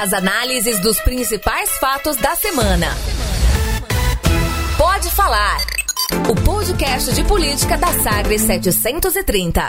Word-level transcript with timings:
As 0.00 0.14
análises 0.14 0.80
dos 0.80 0.98
principais 1.02 1.76
fatos 1.76 2.16
da 2.16 2.34
semana. 2.34 2.86
Pode 4.78 5.10
falar. 5.10 5.58
O 6.26 6.34
podcast 6.42 7.12
de 7.12 7.22
política 7.22 7.76
da 7.76 7.88
Sagres 7.88 8.40
730. 8.40 9.68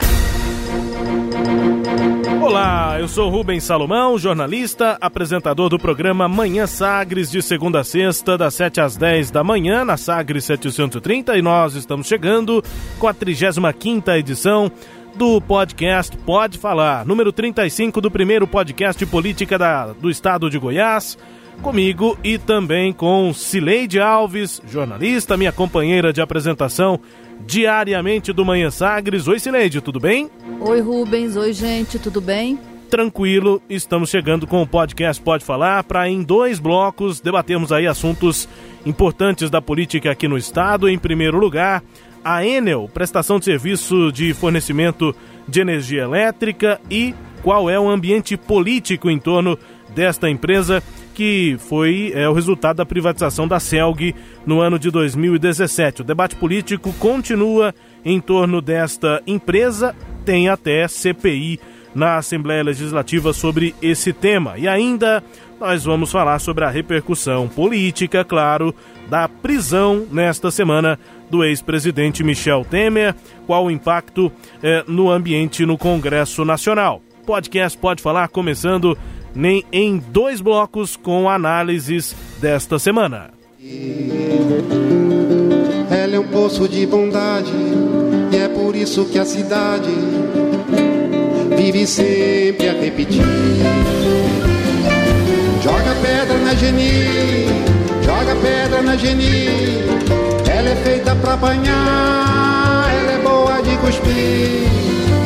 Olá, 2.42 2.98
eu 2.98 3.10
sou 3.10 3.30
Rubens 3.30 3.66
Salomão, 3.66 4.18
jornalista, 4.18 4.98
apresentador 5.02 5.68
do 5.68 5.78
programa 5.78 6.30
Manhã 6.30 6.66
Sagres, 6.66 7.30
de 7.30 7.42
segunda 7.42 7.82
a 7.82 7.84
sexta, 7.84 8.38
das 8.38 8.54
7 8.54 8.80
às 8.80 8.96
10 8.96 9.32
da 9.32 9.44
manhã, 9.44 9.84
na 9.84 9.98
Sagres 9.98 10.46
730, 10.46 11.38
e 11.38 11.42
nós 11.42 11.76
estamos 11.76 12.08
chegando 12.08 12.64
com 12.98 13.08
a 13.08 13.14
35 13.14 14.12
edição 14.12 14.72
do 15.16 15.42
podcast 15.42 16.16
Pode 16.18 16.58
Falar, 16.58 17.06
número 17.06 17.32
35 17.32 18.02
do 18.02 18.10
primeiro 18.10 18.48
podcast 18.48 18.98
de 19.04 19.10
política 19.10 19.58
da, 19.58 19.88
do 19.88 20.10
estado 20.10 20.50
de 20.50 20.58
Goiás. 20.58 21.18
Comigo 21.62 22.18
e 22.24 22.38
também 22.38 22.92
com 22.92 23.32
Cileide 23.34 24.00
Alves, 24.00 24.62
jornalista, 24.68 25.38
minha 25.38 25.52
companheira 25.52 26.12
de 26.12 26.22
apresentação 26.22 27.00
diariamente 27.46 28.34
do 28.34 28.44
Manhã 28.44 28.72
Sagres. 28.72 29.28
Oi, 29.28 29.40
Cileide, 29.40 29.82
tudo 29.82 30.00
bem? 30.00 30.30
Oi, 30.60 30.82
Rubens. 30.82 31.36
Oi, 31.36 31.54
gente, 31.54 32.00
tudo 32.00 32.20
bem? 32.20 32.58
Tranquilo, 32.90 33.62
estamos 33.70 34.10
chegando 34.10 34.46
com 34.46 34.62
o 34.62 34.68
podcast 34.68 35.22
Pode 35.22 35.46
Falar 35.46 35.84
para 35.86 36.10
em 36.10 36.24
dois 36.24 36.60
blocos 36.60 37.22
debatermos 37.22 37.72
aí 37.72 37.88
assuntos 37.88 38.50
importantes 38.86 39.50
da 39.50 39.62
política 39.62 40.12
aqui 40.12 40.28
no 40.28 40.38
estado. 40.38 40.90
Em 40.90 40.98
primeiro 40.98 41.38
lugar, 41.38 41.82
a 42.24 42.46
Enel, 42.46 42.90
prestação 42.94 43.40
de 43.40 43.46
serviço 43.46 44.12
de 44.12 44.34
fornecimento 44.34 45.16
de 45.48 45.62
energia 45.62 46.04
elétrica 46.04 46.80
e 46.90 47.14
qual 47.42 47.70
é 47.70 47.80
o 47.80 47.90
ambiente 47.90 48.38
político 48.38 49.10
em 49.10 49.18
torno 49.18 49.58
desta 49.94 50.30
empresa 50.30 50.82
que 51.14 51.58
foi 51.60 52.12
é, 52.16 52.28
o 52.30 52.34
resultado 52.34 52.78
da 52.78 52.86
privatização 52.86 53.48
da 53.48 53.60
Celg 53.60 54.16
no 54.46 54.62
ano 54.62 54.80
de 54.80 54.90
2017. 54.90 56.02
O 56.02 56.06
debate 56.06 56.36
político 56.36 56.94
continua 56.94 57.76
em 58.04 58.20
torno 58.20 58.62
desta 58.62 59.22
empresa, 59.28 59.96
tem 60.26 60.50
até 60.50 60.88
CPI 60.88 61.60
na 61.94 62.18
Assembleia 62.18 62.64
Legislativa 62.64 63.34
sobre 63.34 63.76
esse 63.82 64.14
tema. 64.14 64.58
E 64.58 64.68
ainda 64.68 65.24
nós 65.62 65.84
vamos 65.84 66.12
falar 66.12 66.40
sobre 66.40 66.66
a 66.66 66.70
repercussão 66.72 67.48
política, 67.48 68.26
claro, 68.26 68.74
da 69.08 69.30
prisão 69.30 70.08
nesta 70.12 70.50
semana 70.50 70.98
do 71.30 71.44
ex-presidente 71.44 72.24
Michel 72.24 72.66
Temer, 72.66 73.16
qual 73.46 73.66
o 73.66 73.72
impacto 73.72 74.32
eh, 74.64 74.84
no 74.88 75.12
ambiente 75.12 75.64
no 75.64 75.78
Congresso 75.78 76.44
Nacional. 76.44 77.00
Podcast 77.28 77.78
Pode 77.78 78.02
Falar 78.02 78.28
começando 78.30 78.98
nem 79.36 79.64
em 79.72 80.00
dois 80.00 80.42
blocos 80.42 80.98
com 80.98 81.30
análises 81.30 82.16
desta 82.40 82.80
semana. 82.80 83.30
Ela 85.92 86.16
é 86.16 86.20
um 86.20 86.28
poço 86.28 86.68
de 86.68 86.88
bondade 86.88 87.54
e 88.32 88.36
é 88.36 88.50
por 88.50 88.76
isso 88.76 89.06
que 89.06 89.20
a 89.20 89.26
cidade 89.26 89.92
vive 91.56 91.86
sempre 91.86 92.68
a 92.68 92.74
repetir. 92.74 93.22
Joga 95.62 95.96
pedra 96.02 96.38
na 96.40 96.56
geni, 96.56 97.46
joga 98.04 98.36
pedra 98.42 98.82
na 98.82 98.96
geni 98.98 100.12
ela 100.62 100.70
é 100.70 100.76
feita 100.76 101.16
pra 101.16 101.34
apanhar, 101.34 102.88
ela 102.94 103.12
é 103.14 103.18
boa 103.24 103.62
de 103.62 103.78
cuspir. 103.78 104.68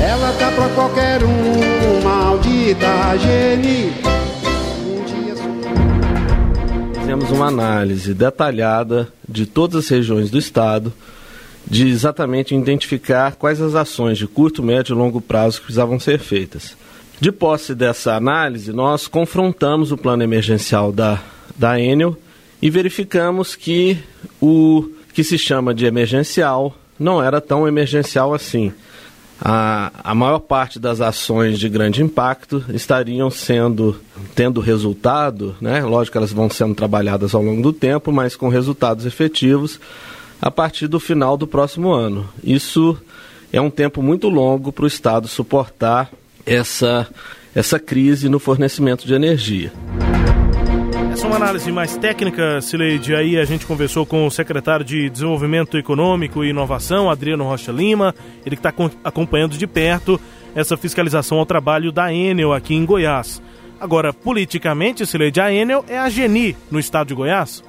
Ela 0.02 0.32
tá 0.40 0.52
pra 0.52 0.70
qualquer 0.70 1.24
um, 1.24 2.02
maldita 2.02 3.18
geni. 3.18 3.92
Fizemos 7.00 7.32
uma 7.32 7.48
análise 7.48 8.14
detalhada 8.14 9.10
de 9.28 9.46
todas 9.46 9.84
as 9.84 9.90
regiões 9.90 10.32
do 10.32 10.38
estado, 10.38 10.94
de 11.68 11.88
exatamente 11.90 12.56
identificar 12.56 13.36
quais 13.36 13.60
as 13.60 13.76
ações 13.76 14.18
de 14.18 14.28
curto, 14.28 14.64
médio 14.64 14.94
e 14.94 14.98
longo 14.98 15.20
prazo 15.20 15.58
que 15.58 15.66
precisavam 15.66 16.00
ser 16.00 16.20
feitas. 16.20 16.78
De 17.20 17.32
posse 17.32 17.74
dessa 17.74 18.14
análise, 18.16 18.74
nós 18.74 19.08
confrontamos 19.08 19.92
o 19.92 19.98
plano 19.98 20.24
emergencial 20.24 20.92
da, 20.92 21.22
da 21.56 21.80
Enel 21.80 22.18
e 22.62 22.70
verificamos 22.70 23.56
que 23.56 23.98
o 24.42 24.90
que 25.14 25.24
se 25.24 25.38
chama 25.38 25.74
de 25.74 25.86
emergencial 25.86 26.76
não 27.00 27.24
era 27.24 27.40
tão 27.40 27.68
emergencial 27.68 28.34
assim. 28.34 28.74
A, 29.42 29.92
a 30.04 30.16
maior 30.16 30.40
parte 30.40 30.80
das 30.80 31.00
ações 31.00 31.58
de 31.58 31.70
grande 31.70 32.02
impacto 32.02 32.64
estariam 32.70 33.30
sendo 33.30 34.00
tendo 34.34 34.60
resultado, 34.62 35.56
né? 35.60 35.84
Lógico 35.84 36.14
que 36.14 36.18
elas 36.18 36.34
vão 36.34 36.50
sendo 36.50 36.76
trabalhadas 36.76 37.34
ao 37.34 37.42
longo 37.42 37.62
do 37.62 37.74
tempo, 37.74 38.12
mas 38.12 38.36
com 38.36 38.50
resultados 38.50 39.06
efetivos 39.06 39.80
a 40.42 40.52
partir 40.52 40.88
do 40.88 41.00
final 41.00 41.38
do 41.38 41.48
próximo 41.48 41.92
ano. 41.92 42.28
Isso 42.44 42.98
é 43.52 43.60
um 43.60 43.70
tempo 43.70 44.02
muito 44.02 44.28
longo 44.28 44.72
para 44.72 44.84
o 44.84 44.88
Estado 44.88 45.28
suportar 45.28 46.10
essa, 46.46 47.08
essa 47.54 47.80
crise 47.80 48.30
no 48.30 48.40
fornecimento 48.40 49.06
de 49.08 49.14
energia. 49.14 49.72
Essa 51.12 51.26
é 51.26 51.28
uma 51.28 51.38
análise 51.38 51.72
mais 51.72 51.96
técnica, 51.96 52.60
Sileide. 52.62 53.16
Aí 53.16 53.38
a 53.38 53.46
gente 53.46 53.66
conversou 53.66 54.06
com 54.06 54.28
o 54.28 54.32
secretário 54.32 54.86
de 54.86 55.10
Desenvolvimento 55.10 55.78
Econômico 55.78 56.44
e 56.44 56.50
Inovação, 56.50 57.10
Adriano 57.10 57.46
Rocha 57.46 57.72
Lima, 57.72 58.14
ele 58.46 58.58
que 58.58 58.68
está 58.68 58.74
acompanhando 59.04 59.58
de 59.58 59.66
perto 59.66 60.20
essa 60.54 60.76
fiscalização 60.76 61.38
ao 61.38 61.46
trabalho 61.46 61.92
da 61.92 62.14
Enel 62.14 62.52
aqui 62.54 62.76
em 62.76 62.86
Goiás. 62.86 63.42
Agora, 63.80 64.12
politicamente, 64.14 65.06
Sileide, 65.06 65.40
a 65.40 65.54
Enel 65.54 65.86
é 65.88 65.98
a 65.98 66.10
Geni 66.10 66.56
no 66.70 66.80
estado 66.80 67.08
de 67.08 67.14
Goiás? 67.14 67.64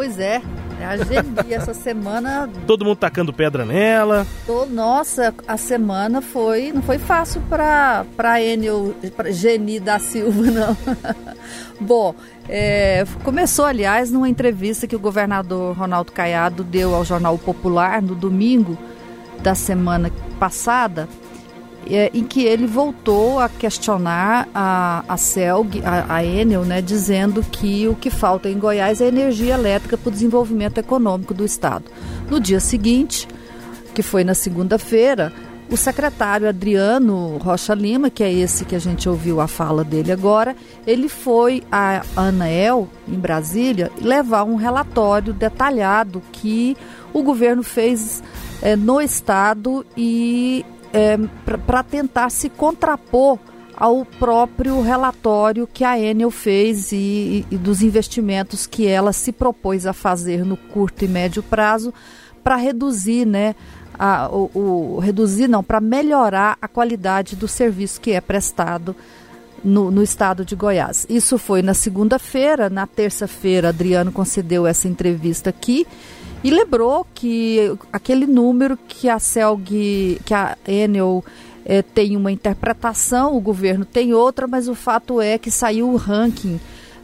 Pois 0.00 0.18
é, 0.18 0.40
é 0.80 0.86
a 0.86 0.96
Geni 0.96 1.36
essa 1.52 1.74
semana. 1.74 2.48
Todo 2.66 2.86
mundo 2.86 2.96
tacando 2.96 3.34
pedra 3.34 3.66
nela. 3.66 4.26
Tô, 4.46 4.64
nossa, 4.64 5.34
a 5.46 5.58
semana 5.58 6.22
foi 6.22 6.72
não 6.72 6.80
foi 6.80 6.98
fácil 6.98 7.42
para 7.50 8.06
para 8.16 8.42
Enel, 8.42 8.94
pra 9.14 9.30
Geni 9.30 9.78
da 9.78 9.98
Silva 9.98 10.40
não. 10.50 10.74
Bom, 11.78 12.14
é, 12.48 13.04
começou 13.22 13.66
aliás 13.66 14.10
numa 14.10 14.26
entrevista 14.26 14.86
que 14.86 14.96
o 14.96 14.98
governador 14.98 15.76
Ronaldo 15.76 16.12
Caiado 16.12 16.64
deu 16.64 16.94
ao 16.94 17.04
jornal 17.04 17.36
Popular 17.36 18.00
no 18.00 18.14
domingo 18.14 18.78
da 19.42 19.54
semana 19.54 20.10
passada 20.38 21.10
é, 21.86 22.10
em 22.12 22.24
que 22.24 22.44
ele 22.44 22.66
voltou 22.66 23.38
a 23.38 23.48
questionar 23.48 24.48
a, 24.54 25.04
a 25.08 25.16
CELG, 25.16 25.82
a, 25.84 26.14
a 26.16 26.24
Enel, 26.24 26.64
né, 26.64 26.82
dizendo 26.82 27.42
que 27.42 27.88
o 27.88 27.94
que 27.94 28.10
falta 28.10 28.48
em 28.48 28.58
Goiás 28.58 29.00
é 29.00 29.08
energia 29.08 29.54
elétrica 29.54 29.96
para 29.96 30.08
o 30.08 30.12
desenvolvimento 30.12 30.78
econômico 30.78 31.32
do 31.32 31.44
Estado. 31.44 31.84
No 32.30 32.40
dia 32.40 32.60
seguinte, 32.60 33.26
que 33.94 34.02
foi 34.02 34.24
na 34.24 34.34
segunda-feira, 34.34 35.32
o 35.70 35.76
secretário 35.76 36.48
Adriano 36.48 37.36
Rocha 37.38 37.74
Lima, 37.74 38.10
que 38.10 38.24
é 38.24 38.32
esse 38.32 38.64
que 38.64 38.74
a 38.74 38.78
gente 38.78 39.08
ouviu 39.08 39.40
a 39.40 39.46
fala 39.46 39.84
dele 39.84 40.10
agora, 40.10 40.56
ele 40.84 41.08
foi 41.08 41.62
a 41.70 42.02
Anael, 42.16 42.88
em 43.06 43.14
Brasília, 43.14 43.90
levar 44.00 44.42
um 44.42 44.56
relatório 44.56 45.32
detalhado 45.32 46.20
que 46.32 46.76
o 47.12 47.22
governo 47.22 47.62
fez 47.62 48.20
é, 48.60 48.74
no 48.74 49.00
Estado 49.00 49.86
e 49.96 50.64
é, 50.92 51.16
para 51.66 51.82
tentar 51.82 52.30
se 52.30 52.48
contrapor 52.48 53.38
ao 53.76 54.04
próprio 54.04 54.82
relatório 54.82 55.66
que 55.66 55.84
a 55.84 55.98
Enel 55.98 56.30
fez 56.30 56.92
e, 56.92 57.46
e, 57.50 57.56
dos 57.56 57.80
investimentos 57.80 58.66
que 58.66 58.86
ela 58.86 59.12
se 59.12 59.32
propôs 59.32 59.86
a 59.86 59.94
fazer 59.94 60.44
no 60.44 60.56
curto 60.56 61.04
e 61.04 61.08
médio 61.08 61.42
prazo 61.42 61.92
para 62.44 62.56
reduzir, 62.56 63.24
né, 63.24 63.54
a, 63.98 64.28
o, 64.28 64.96
o 64.96 64.98
reduzir 64.98 65.48
não, 65.48 65.64
para 65.64 65.80
melhorar 65.80 66.58
a 66.60 66.68
qualidade 66.68 67.36
do 67.36 67.48
serviço 67.48 68.00
que 68.00 68.12
é 68.12 68.20
prestado 68.20 68.94
no, 69.64 69.90
no, 69.90 70.02
estado 70.02 70.44
de 70.44 70.54
Goiás. 70.54 71.06
Isso 71.08 71.38
foi 71.38 71.62
na 71.62 71.74
segunda-feira, 71.74 72.70
na 72.70 72.86
terça-feira, 72.86 73.68
Adriano 73.68 74.10
concedeu 74.10 74.66
essa 74.66 74.88
entrevista 74.88 75.50
aqui 75.50 75.86
e 76.42 76.50
lembrou 76.50 77.06
que 77.14 77.72
aquele 77.92 78.26
número 78.26 78.78
que 78.88 79.08
a 79.08 79.18
CELG, 79.18 80.20
que 80.24 80.32
a 80.32 80.56
Enel 80.66 81.22
é, 81.64 81.82
tem 81.82 82.16
uma 82.16 82.32
interpretação, 82.32 83.36
o 83.36 83.40
governo 83.40 83.84
tem 83.84 84.14
outra, 84.14 84.46
mas 84.46 84.66
o 84.66 84.74
fato 84.74 85.20
é 85.20 85.36
que 85.36 85.50
saiu 85.50 85.90
o 85.90 85.96
ranking 85.96 86.58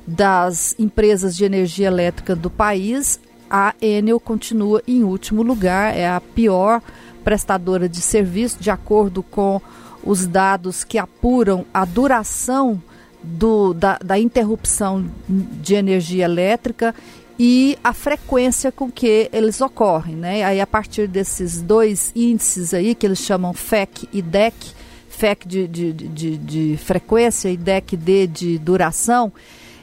das 0.06 0.74
empresas 0.78 1.36
de 1.36 1.44
energia 1.44 1.88
elétrica 1.88 2.34
do 2.34 2.48
país. 2.48 3.20
A 3.50 3.74
Enel 3.80 4.18
continua 4.18 4.82
em 4.88 5.04
último 5.04 5.42
lugar, 5.42 5.94
é 5.94 6.08
a 6.08 6.20
pior 6.20 6.80
prestadora 7.22 7.88
de 7.88 8.00
serviço, 8.00 8.56
de 8.60 8.70
acordo 8.70 9.22
com 9.22 9.60
os 10.06 10.26
dados 10.26 10.84
que 10.84 10.96
apuram 10.96 11.66
a 11.74 11.84
duração 11.84 12.80
do, 13.22 13.74
da, 13.74 13.98
da 13.98 14.18
interrupção 14.18 15.04
de 15.28 15.74
energia 15.74 16.24
elétrica 16.24 16.94
e 17.38 17.76
a 17.82 17.92
frequência 17.92 18.72
com 18.72 18.90
que 18.90 19.28
eles 19.32 19.60
ocorrem, 19.60 20.14
né? 20.14 20.44
Aí 20.44 20.60
a 20.60 20.66
partir 20.66 21.06
desses 21.06 21.60
dois 21.60 22.12
índices 22.14 22.72
aí 22.72 22.94
que 22.94 23.04
eles 23.04 23.18
chamam 23.18 23.52
FEC 23.52 24.08
e 24.12 24.22
DEC, 24.22 24.54
FEC 25.08 25.46
de, 25.46 25.66
de, 25.66 25.92
de, 25.92 26.36
de 26.38 26.76
frequência 26.78 27.50
e 27.50 27.56
DEC-D 27.56 28.26
de 28.28 28.58
duração, 28.58 29.32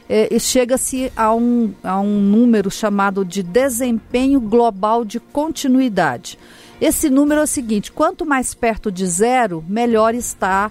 é, 0.08 0.36
chega-se 0.38 1.12
a 1.16 1.34
um, 1.34 1.72
a 1.82 2.00
um 2.00 2.20
número 2.20 2.70
chamado 2.70 3.24
de 3.24 3.42
desempenho 3.42 4.40
global 4.40 5.04
de 5.04 5.20
continuidade. 5.20 6.38
Esse 6.80 7.08
número 7.08 7.40
é 7.40 7.44
o 7.44 7.46
seguinte: 7.46 7.92
quanto 7.92 8.26
mais 8.26 8.54
perto 8.54 8.90
de 8.90 9.06
zero, 9.06 9.64
melhor 9.68 10.14
está 10.14 10.70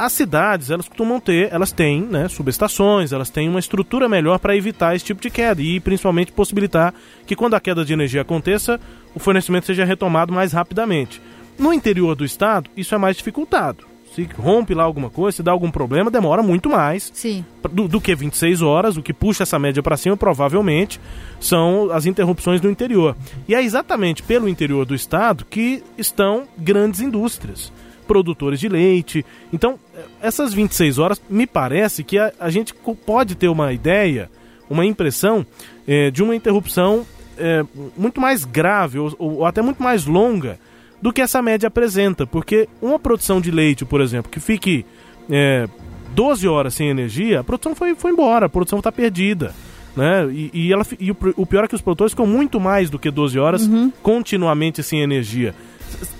as 0.00 0.14
cidades, 0.14 0.70
elas 0.70 0.88
costumam 0.88 1.20
ter, 1.20 1.52
elas 1.52 1.72
têm, 1.72 2.00
né, 2.00 2.26
subestações, 2.26 3.12
elas 3.12 3.28
têm 3.28 3.50
uma 3.50 3.60
estrutura 3.60 4.08
melhor 4.08 4.38
para 4.38 4.56
evitar 4.56 4.96
esse 4.96 5.04
tipo 5.04 5.20
de 5.20 5.28
queda 5.28 5.60
e 5.60 5.78
principalmente 5.78 6.32
possibilitar 6.32 6.94
que 7.26 7.36
quando 7.36 7.52
a 7.52 7.60
queda 7.60 7.84
de 7.84 7.92
energia 7.92 8.22
aconteça, 8.22 8.80
o 9.14 9.18
fornecimento 9.18 9.66
seja 9.66 9.84
retomado 9.84 10.32
mais 10.32 10.54
rapidamente. 10.54 11.20
No 11.58 11.70
interior 11.70 12.14
do 12.14 12.24
estado, 12.24 12.70
isso 12.74 12.94
é 12.94 12.98
mais 12.98 13.18
dificultado. 13.18 13.84
Se 14.14 14.26
rompe 14.38 14.72
lá 14.72 14.84
alguma 14.84 15.10
coisa, 15.10 15.36
se 15.36 15.42
dá 15.42 15.52
algum 15.52 15.70
problema, 15.70 16.10
demora 16.10 16.42
muito 16.42 16.70
mais 16.70 17.10
Sim. 17.12 17.44
Do, 17.70 17.86
do 17.86 18.00
que 18.00 18.14
26 18.14 18.62
horas. 18.62 18.96
O 18.96 19.02
que 19.02 19.12
puxa 19.12 19.42
essa 19.42 19.58
média 19.58 19.82
para 19.82 19.98
cima, 19.98 20.16
provavelmente, 20.16 20.98
são 21.38 21.90
as 21.92 22.06
interrupções 22.06 22.62
no 22.62 22.70
interior. 22.70 23.14
E 23.46 23.54
é 23.54 23.62
exatamente 23.62 24.22
pelo 24.22 24.48
interior 24.48 24.86
do 24.86 24.94
estado 24.94 25.44
que 25.44 25.84
estão 25.98 26.44
grandes 26.56 27.00
indústrias 27.00 27.70
produtores 28.10 28.58
de 28.58 28.68
leite. 28.68 29.24
Então, 29.52 29.78
essas 30.20 30.52
26 30.52 30.98
horas, 30.98 31.22
me 31.30 31.46
parece 31.46 32.02
que 32.02 32.18
a, 32.18 32.32
a 32.40 32.50
gente 32.50 32.74
pode 33.06 33.36
ter 33.36 33.46
uma 33.46 33.72
ideia, 33.72 34.28
uma 34.68 34.84
impressão 34.84 35.46
é, 35.86 36.10
de 36.10 36.20
uma 36.20 36.34
interrupção 36.34 37.06
é, 37.38 37.64
muito 37.96 38.20
mais 38.20 38.44
grave 38.44 38.98
ou, 38.98 39.14
ou, 39.16 39.46
até 39.46 39.62
muito 39.62 39.80
mais 39.80 40.06
longa 40.06 40.58
do 41.00 41.12
que 41.12 41.20
essa 41.20 41.40
média 41.40 41.68
apresenta. 41.68 42.26
Porque 42.26 42.68
uma 42.82 42.98
produção 42.98 43.40
de 43.40 43.52
leite, 43.52 43.84
por 43.84 44.00
exemplo, 44.00 44.28
que 44.28 44.40
fique 44.40 44.84
é, 45.30 45.68
12 46.12 46.48
horas 46.48 46.74
sem 46.74 46.88
energia, 46.88 47.38
a 47.38 47.44
produção 47.44 47.76
foi, 47.76 47.94
foi 47.94 48.10
embora, 48.10 48.46
a 48.46 48.48
produção 48.48 48.80
está 48.80 48.90
perdida. 48.90 49.54
Né? 49.94 50.28
E, 50.32 50.50
e, 50.52 50.72
ela, 50.72 50.84
e 50.98 51.12
o, 51.12 51.16
o, 51.36 51.46
pior 51.46 51.62
é 51.62 51.68
que 51.68 51.76
os 51.76 51.80
produtores 51.80 52.12
ficam 52.12 52.26
muito 52.26 52.58
mais 52.58 52.90
do 52.90 52.98
que 52.98 53.08
12 53.08 53.38
horas 53.38 53.68
uhum. 53.68 53.92
continuamente 54.02 54.82
sem 54.82 55.00
energia. 55.00 55.54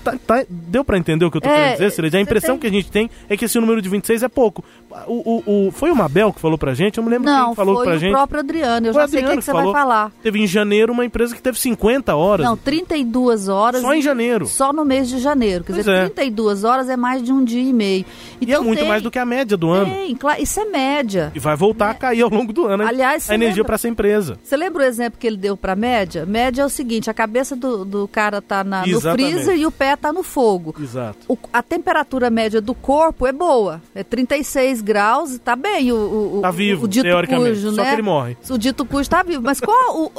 Tá, 0.02 0.14
tá, 0.26 0.44
deu 0.48 0.84
para 0.84 0.96
entender 0.96 1.24
o 1.24 1.30
que 1.30 1.36
eu 1.36 1.40
tô 1.40 1.48
é, 1.48 1.54
querendo 1.54 1.72
dizer, 1.72 1.90
Celede? 1.90 2.16
A 2.16 2.20
impressão 2.20 2.56
tem... 2.56 2.58
que 2.58 2.66
a 2.66 2.70
gente 2.70 2.90
tem 2.90 3.10
é 3.28 3.36
que 3.36 3.44
esse 3.44 3.58
número 3.60 3.82
de 3.82 3.88
26 3.88 4.22
é 4.22 4.28
pouco. 4.28 4.64
O, 5.06 5.42
o, 5.46 5.66
o, 5.66 5.70
foi 5.70 5.90
o 5.90 5.96
Mabel 5.96 6.32
que 6.32 6.40
falou 6.40 6.56
pra 6.56 6.74
gente? 6.74 6.98
Eu 6.98 7.04
me 7.04 7.10
lembro 7.10 7.30
Não, 7.30 7.46
quem 7.46 7.54
falou 7.54 7.82
pra 7.82 7.98
gente. 7.98 8.10
Não, 8.10 8.10
foi 8.10 8.10
o 8.10 8.12
próprio 8.12 8.40
Adriano. 8.40 8.86
Eu 8.86 8.92
foi 8.92 9.02
já 9.02 9.08
sei 9.08 9.22
o 9.22 9.28
que, 9.28 9.36
que, 9.36 9.42
você 9.42 9.52
falou. 9.52 9.72
vai 9.72 9.82
falar. 9.82 10.12
Teve 10.22 10.40
em 10.40 10.46
janeiro 10.46 10.92
uma 10.92 11.04
empresa 11.04 11.34
que 11.34 11.42
teve 11.42 11.58
50 11.58 12.14
horas. 12.14 12.46
Não, 12.46 12.56
32 12.56 13.48
horas. 13.48 13.82
Só 13.82 13.94
em 13.94 14.02
janeiro. 14.02 14.46
Só 14.46 14.72
no 14.72 14.84
mês 14.84 15.08
de 15.08 15.18
janeiro. 15.18 15.64
Quer 15.64 15.74
pois 15.74 15.84
dizer, 15.84 15.96
é. 15.96 16.08
32 16.08 16.64
horas 16.64 16.88
é 16.88 16.96
mais 16.96 17.22
de 17.22 17.32
um 17.32 17.44
dia 17.44 17.62
e 17.62 17.72
meio. 17.72 18.04
Então, 18.40 18.48
e 18.48 18.50
é 18.50 18.54
então 18.54 18.64
muito 18.64 18.78
tem... 18.80 18.88
mais 18.88 19.02
do 19.02 19.10
que 19.10 19.18
a 19.18 19.26
média 19.26 19.56
do 19.56 19.70
ano. 19.70 19.92
Tem, 19.92 20.14
claro, 20.16 20.42
isso 20.42 20.58
é 20.58 20.64
média. 20.64 21.30
E 21.34 21.38
vai 21.38 21.56
voltar 21.56 21.90
a 21.90 21.94
cair 21.94 22.22
ao 22.22 22.30
longo 22.30 22.52
do 22.52 22.66
ano. 22.66 22.86
Aliás, 22.86 23.28
a 23.28 23.34
energia 23.34 23.64
para 23.64 23.74
essa 23.74 23.88
empresa. 23.88 24.38
Você 24.42 24.56
lembra 24.56 24.82
o 24.82 24.86
exemplo 24.86 25.18
que 25.20 25.26
ele 25.26 25.36
deu 25.36 25.56
para 25.56 25.76
média? 25.76 26.24
Média 26.26 26.62
é 26.62 26.64
o 26.64 26.70
seguinte: 26.70 27.10
a 27.10 27.14
cabeça 27.14 27.54
do, 27.54 27.84
do 27.84 28.08
cara 28.08 28.40
tá 28.40 28.64
na, 28.64 28.86
no 28.86 29.00
freezer 29.00 29.59
e 29.60 29.66
o 29.66 29.70
pé 29.70 29.94
tá 29.94 30.12
no 30.12 30.22
fogo. 30.22 30.74
Exato. 30.80 31.18
O, 31.28 31.36
a 31.52 31.62
temperatura 31.62 32.30
média 32.30 32.60
do 32.60 32.74
corpo 32.74 33.26
é 33.26 33.32
boa, 33.32 33.82
é 33.94 34.02
36 34.02 34.80
graus, 34.80 35.38
tá 35.38 35.54
bem 35.54 35.92
o, 35.92 36.38
o, 36.38 36.40
tá 36.42 36.50
vivo, 36.50 36.84
o, 36.84 36.88
dito 36.88 37.08
cujo, 37.26 37.70
só 37.72 37.82
né? 37.82 37.88
que 37.88 37.94
ele 37.94 38.02
morre. 38.02 38.36
O 38.48 38.58
dito 38.58 38.84
cujo 38.84 39.08
tá 39.08 39.22
vivo, 39.22 39.42
mas 39.42 39.60
com 39.60 39.70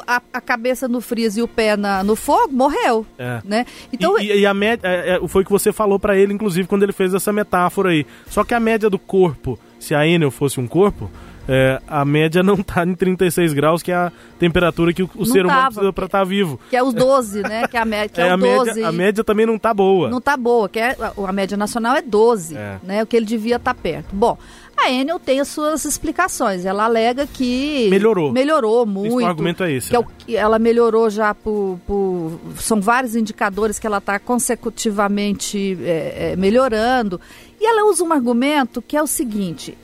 a, 0.06 0.18
a, 0.18 0.22
a, 0.34 0.42
cabeça 0.42 0.88
no 0.88 1.02
freezer 1.02 1.42
e 1.42 1.44
o 1.44 1.48
pé 1.48 1.76
na, 1.76 2.04
no 2.04 2.16
fogo, 2.16 2.54
morreu, 2.54 3.06
é. 3.18 3.42
né? 3.44 3.66
Então, 3.92 4.20
e, 4.20 4.42
e 4.42 4.46
a 4.46 4.54
média, 4.54 4.88
é, 4.88 5.16
é, 5.16 5.28
foi 5.28 5.42
o 5.42 5.46
que 5.46 5.52
você 5.52 5.72
falou 5.72 6.00
para 6.00 6.16
ele, 6.16 6.34
inclusive, 6.34 6.68
quando 6.68 6.84
ele 6.84 6.94
fez 6.94 7.14
essa 7.14 7.34
metáfora 7.34 7.90
aí. 7.90 8.06
Só 8.28 8.44
que 8.44 8.54
a 8.54 8.60
média 8.60 8.90
do 8.90 9.00
corpo, 9.00 9.58
se 9.80 9.96
a 9.96 10.06
Enel 10.06 10.30
fosse 10.30 10.60
um 10.60 10.68
corpo, 10.68 11.10
é, 11.54 11.82
a 11.86 12.06
média 12.06 12.42
não 12.42 12.54
está 12.56 12.86
em 12.86 12.96
36 12.96 13.52
graus, 13.52 13.84
que 13.84 13.92
é 13.92 13.96
a 13.96 14.12
temperatura 14.40 14.94
que 14.94 15.04
o, 15.04 15.26
ser 15.26 15.46
humano 15.46 15.66
precisa 15.66 15.92
para 15.92 16.06
estar 16.06 16.20
tá 16.20 16.24
vivo. 16.24 16.58
Que 16.70 16.78
é 16.78 16.82
os 16.82 16.94
12, 16.94 17.42
né? 17.42 17.68
Que, 17.68 17.76
é 17.76 17.82
a, 17.82 17.84
média, 17.84 18.08
que 18.08 18.22
é, 18.22 18.28
é 18.28 18.30
a, 18.30 18.38
média, 18.38 18.88
a 18.88 18.92
média 18.94 19.22
também 19.22 19.46
não 19.46 19.56
está 19.56 19.74
boa. 19.74 20.10
Não 20.10 20.20
está 20.20 20.38
boa, 20.38 20.70
que 20.70 20.80
é, 20.80 20.96
a 21.28 21.34
média 21.34 21.58
nacional 21.58 21.94
é 21.94 22.02
12, 22.02 22.56
é. 22.56 22.80
né? 22.82 23.04
O 23.04 23.06
que 23.06 23.18
ele 23.18 23.26
devia 23.26 23.58
estar 23.58 23.74
tá 23.74 23.80
perto. 23.82 24.16
Bom, 24.16 24.38
a 24.78 24.90
Enel 24.90 25.20
tem 25.20 25.42
as 25.42 25.50
suas 25.50 25.84
explicações. 25.84 26.64
Ela 26.64 26.86
alega 26.86 27.28
que 27.28 27.90
melhorou, 27.90 28.32
melhorou 28.32 28.86
muito. 28.86 29.16
o 29.16 29.26
argumento 29.26 29.62
é 29.64 29.74
esse. 29.74 29.90
Que, 29.90 29.96
é 29.96 30.00
né? 30.00 30.06
ela 30.36 30.58
melhorou 30.58 31.10
já 31.10 31.36
por, 31.36 31.78
por, 31.86 32.40
são 32.56 32.80
vários 32.80 33.14
indicadores 33.14 33.78
que 33.78 33.86
ela 33.86 33.98
está 33.98 34.18
consecutivamente 34.20 35.78
é, 35.84 36.32
é, 36.32 36.36
melhorando. 36.38 37.20
E 37.60 37.66
ela 37.66 37.90
usa 37.90 38.06
um 38.06 38.14
argumento 38.14 38.82
que 38.82 38.96
é 38.96 39.04
o 39.04 39.08
seguinte: 39.08 39.78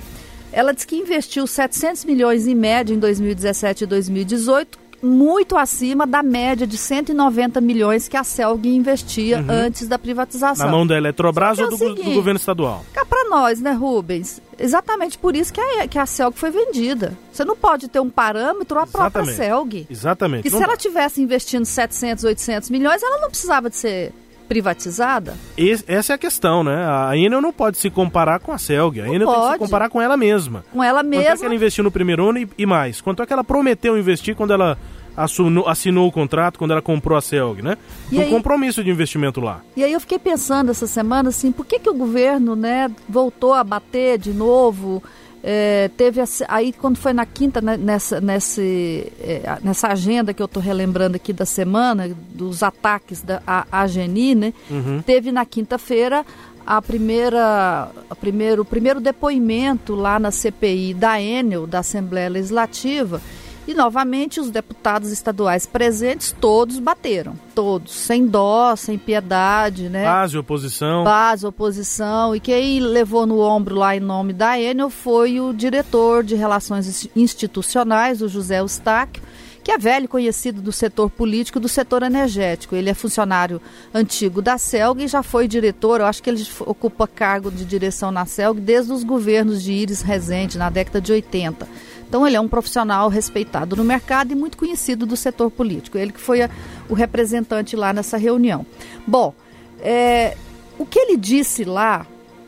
ela 0.51 0.73
diz 0.73 0.85
que 0.85 0.95
investiu 0.95 1.45
700 1.45 2.05
milhões 2.05 2.47
em 2.47 2.55
média 2.55 2.93
em 2.93 2.99
2017 2.99 3.83
e 3.83 3.87
2018, 3.87 4.87
muito 5.01 5.55
acima 5.55 6.07
da 6.07 6.23
média 6.23 6.65
de 6.65 6.77
190 6.77 7.61
milhões 7.61 8.07
que 8.07 8.17
a 8.17 8.23
Celg 8.23 8.67
investia 8.67 9.39
uhum. 9.39 9.45
antes 9.49 9.87
da 9.87 9.99
privatização. 9.99 10.65
Na 10.65 10.71
mão 10.71 10.87
da 10.87 10.97
Eletrobras 10.97 11.59
é 11.59 11.63
ou 11.63 11.69
do, 11.69 11.77
seguinte, 11.77 12.03
do, 12.03 12.13
governo 12.13 12.39
estadual? 12.39 12.83
Cá 12.93 13.05
para 13.05 13.29
nós, 13.29 13.61
né, 13.61 13.71
Rubens? 13.71 14.41
Exatamente 14.57 15.17
por 15.17 15.35
isso 15.35 15.53
que 15.53 15.61
a, 15.61 15.87
que 15.87 15.99
a 15.99 16.05
Celg 16.05 16.35
foi 16.35 16.49
vendida. 16.49 17.17
Você 17.31 17.45
não 17.45 17.55
pode 17.55 17.87
ter 17.87 17.99
um 17.99 18.09
parâmetro 18.09 18.79
a 18.79 18.87
própria 18.87 19.25
Celg. 19.25 19.85
Exatamente. 19.89 20.47
E 20.47 20.51
se 20.51 20.61
ela 20.61 20.75
tivesse 20.75 21.21
investindo 21.21 21.65
700, 21.65 22.23
800 22.23 22.69
milhões, 22.69 23.03
ela 23.03 23.21
não 23.21 23.29
precisava 23.29 23.69
de 23.69 23.75
ser 23.75 24.13
privatizada? 24.47 25.35
Esse, 25.57 25.83
essa 25.87 26.13
é 26.13 26.15
a 26.15 26.17
questão, 26.17 26.63
né? 26.63 26.85
A 26.87 27.15
Enel 27.15 27.41
não 27.41 27.53
pode 27.53 27.77
se 27.77 27.89
comparar 27.89 28.39
com 28.39 28.51
a 28.51 28.57
Celg. 28.57 29.01
A 29.01 29.07
Enel 29.07 29.27
tem 29.27 29.41
que 29.41 29.51
se 29.51 29.57
comparar 29.57 29.89
com 29.89 30.01
ela 30.01 30.17
mesma. 30.17 30.63
Com 30.71 30.83
ela 30.83 31.03
mesma. 31.03 31.25
Quanto 31.25 31.35
é 31.35 31.39
que 31.39 31.45
ela 31.45 31.55
investiu 31.55 31.83
no 31.83 31.91
primeiro 31.91 32.29
ano 32.29 32.39
e, 32.39 32.49
e 32.57 32.65
mais? 32.65 33.01
Quanto 33.01 33.21
é 33.21 33.25
que 33.25 33.33
ela 33.33 33.43
prometeu 33.43 33.97
investir 33.97 34.35
quando 34.35 34.53
ela 34.53 34.77
assinou, 35.17 35.67
assinou 35.67 36.07
o 36.07 36.11
contrato, 36.11 36.59
quando 36.59 36.71
ela 36.71 36.81
comprou 36.81 37.17
a 37.17 37.21
Celg, 37.21 37.61
né? 37.61 37.77
E 38.11 38.17
um 38.17 38.21
aí, 38.21 38.29
compromisso 38.29 38.83
de 38.83 38.91
investimento 38.91 39.41
lá. 39.41 39.61
E 39.75 39.83
aí 39.83 39.91
eu 39.91 39.99
fiquei 39.99 40.19
pensando 40.19 40.69
essa 40.69 40.85
semana 40.85 41.29
assim, 41.29 41.51
por 41.51 41.65
que, 41.65 41.79
que 41.79 41.89
o 41.89 41.93
governo, 41.93 42.55
né, 42.55 42.89
voltou 43.09 43.53
a 43.53 43.63
bater 43.63 44.19
de 44.19 44.31
novo 44.31 45.01
é, 45.43 45.89
teve 45.95 46.21
aí 46.47 46.73
quando 46.73 46.97
foi 46.97 47.13
na 47.13 47.25
quinta 47.25 47.61
né, 47.61 47.77
nessa 47.77 48.19
nessa, 48.19 48.61
é, 48.61 49.57
nessa 49.63 49.89
agenda 49.89 50.33
que 50.33 50.41
eu 50.41 50.45
estou 50.45 50.61
relembrando 50.61 51.15
aqui 51.15 51.31
da 51.31 51.45
semana 51.45 52.09
dos 52.33 52.63
ataques 52.63 53.21
da 53.21 53.41
a, 53.45 53.65
a 53.71 53.87
Geni, 53.87 54.35
né? 54.35 54.53
Uhum. 54.69 55.01
Teve 55.01 55.31
na 55.31 55.45
quinta-feira 55.45 56.25
a 56.65 56.81
primeira 56.81 57.89
a 58.09 58.15
primeiro 58.15 58.63
o 58.63 58.65
primeiro 58.65 58.99
depoimento 58.99 59.95
lá 59.95 60.19
na 60.19 60.31
CPI 60.31 60.93
da 60.93 61.21
Enel 61.21 61.67
da 61.67 61.79
Assembleia 61.79 62.29
Legislativa 62.29 63.21
e 63.67 63.73
novamente 63.73 64.39
os 64.39 64.49
deputados 64.49 65.11
estaduais 65.11 65.65
presentes 65.65 66.33
todos 66.39 66.79
bateram, 66.79 67.33
todos, 67.53 67.93
sem 67.93 68.25
dó, 68.25 68.75
sem 68.75 68.97
piedade, 68.97 69.89
né? 69.89 70.05
Base 70.05 70.37
oposição. 70.37 71.03
Base 71.03 71.45
oposição. 71.45 72.33
E 72.33 72.39
quem 72.39 72.79
levou 72.79 73.25
no 73.25 73.39
ombro 73.39 73.75
lá 73.75 73.95
em 73.95 73.99
nome 73.99 74.31
da 74.31 74.59
Enel 74.59 74.89
foi 74.89 75.41
o 75.41 75.53
diretor 75.53 76.23
de 76.23 76.35
Relações 76.35 77.09
Institucionais, 77.13 78.21
o 78.21 78.29
José 78.29 78.59
Eustáquio, 78.59 79.21
que 79.67 79.71
é 79.73 79.77
velho 79.77 80.07
conhecido 80.07 80.61
do 80.61 80.71
setor 80.71 81.09
político 81.09 81.57
e 81.57 81.61
do 81.61 81.67
setor 81.67 82.01
energético. 82.01 82.73
Ele 82.73 82.89
é 82.89 82.93
funcionário 82.93 83.61
antigo 83.93 84.41
da 84.41 84.57
CELG 84.57 85.03
e 85.03 85.07
já 85.09 85.21
foi 85.21 85.45
diretor, 85.45 85.99
eu 85.99 86.05
acho 86.05 86.23
que 86.23 86.29
ele 86.29 86.41
ocupa 86.61 87.05
cargo 87.05 87.51
de 87.51 87.65
direção 87.65 88.09
na 88.09 88.25
CELG 88.25 88.61
desde 88.61 88.93
os 88.93 89.03
governos 89.03 89.61
de 89.61 89.73
Iris 89.73 90.01
Rezende, 90.01 90.57
na 90.57 90.69
década 90.69 91.01
de 91.01 91.11
80. 91.11 91.67
Então 92.07 92.25
ele 92.25 92.37
é 92.37 92.41
um 92.41 92.47
profissional 92.47 93.09
respeitado 93.09 93.75
no 93.75 93.83
mercado 93.83 94.31
e 94.31 94.35
muito 94.35 94.57
conhecido 94.57 95.05
do 95.05 95.17
setor 95.17 95.51
político. 95.51 95.97
Ele 95.97 96.11
que 96.11 96.19
foi 96.19 96.41
a, 96.41 96.49
o 96.89 96.93
representante 96.93 97.75
lá 97.75 97.91
nessa 97.91 98.17
reunião. 98.17 98.65
Bom, 99.05 99.33
é, 99.79 100.37
o 100.77 100.85
que 100.85 100.99
ele 100.99 101.17
disse 101.17 101.63
lá, 101.63 102.05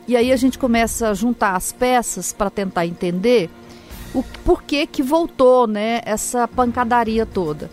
e 0.08 0.16
aí 0.16 0.32
a 0.32 0.36
gente 0.36 0.58
começa 0.58 1.10
a 1.10 1.14
juntar 1.14 1.56
as 1.56 1.72
peças 1.72 2.32
para 2.32 2.48
tentar 2.48 2.86
entender 2.86 3.50
o 4.14 4.22
porquê 4.44 4.86
que 4.86 5.02
voltou, 5.02 5.66
né, 5.66 6.00
essa 6.04 6.48
pancadaria 6.48 7.24
toda. 7.24 7.70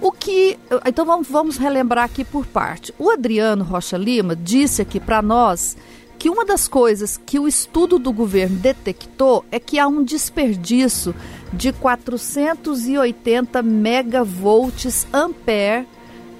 O 0.00 0.12
que, 0.12 0.58
então 0.86 1.04
vamos, 1.04 1.28
vamos 1.28 1.56
relembrar 1.56 2.04
aqui 2.04 2.24
por 2.24 2.46
parte. 2.46 2.94
O 2.98 3.10
Adriano 3.10 3.64
Rocha 3.64 3.96
Lima 3.96 4.36
disse 4.36 4.82
aqui 4.82 5.00
para 5.00 5.20
nós 5.20 5.76
que 6.18 6.28
uma 6.28 6.44
das 6.44 6.66
coisas 6.66 7.16
que 7.16 7.38
o 7.38 7.46
estudo 7.46 7.98
do 7.98 8.12
governo 8.12 8.56
detectou 8.56 9.44
é 9.52 9.60
que 9.60 9.78
há 9.78 9.86
um 9.86 10.02
desperdício 10.02 11.14
de 11.52 11.72
480 11.72 13.62
megavolts 13.62 15.06
ampere 15.12 15.86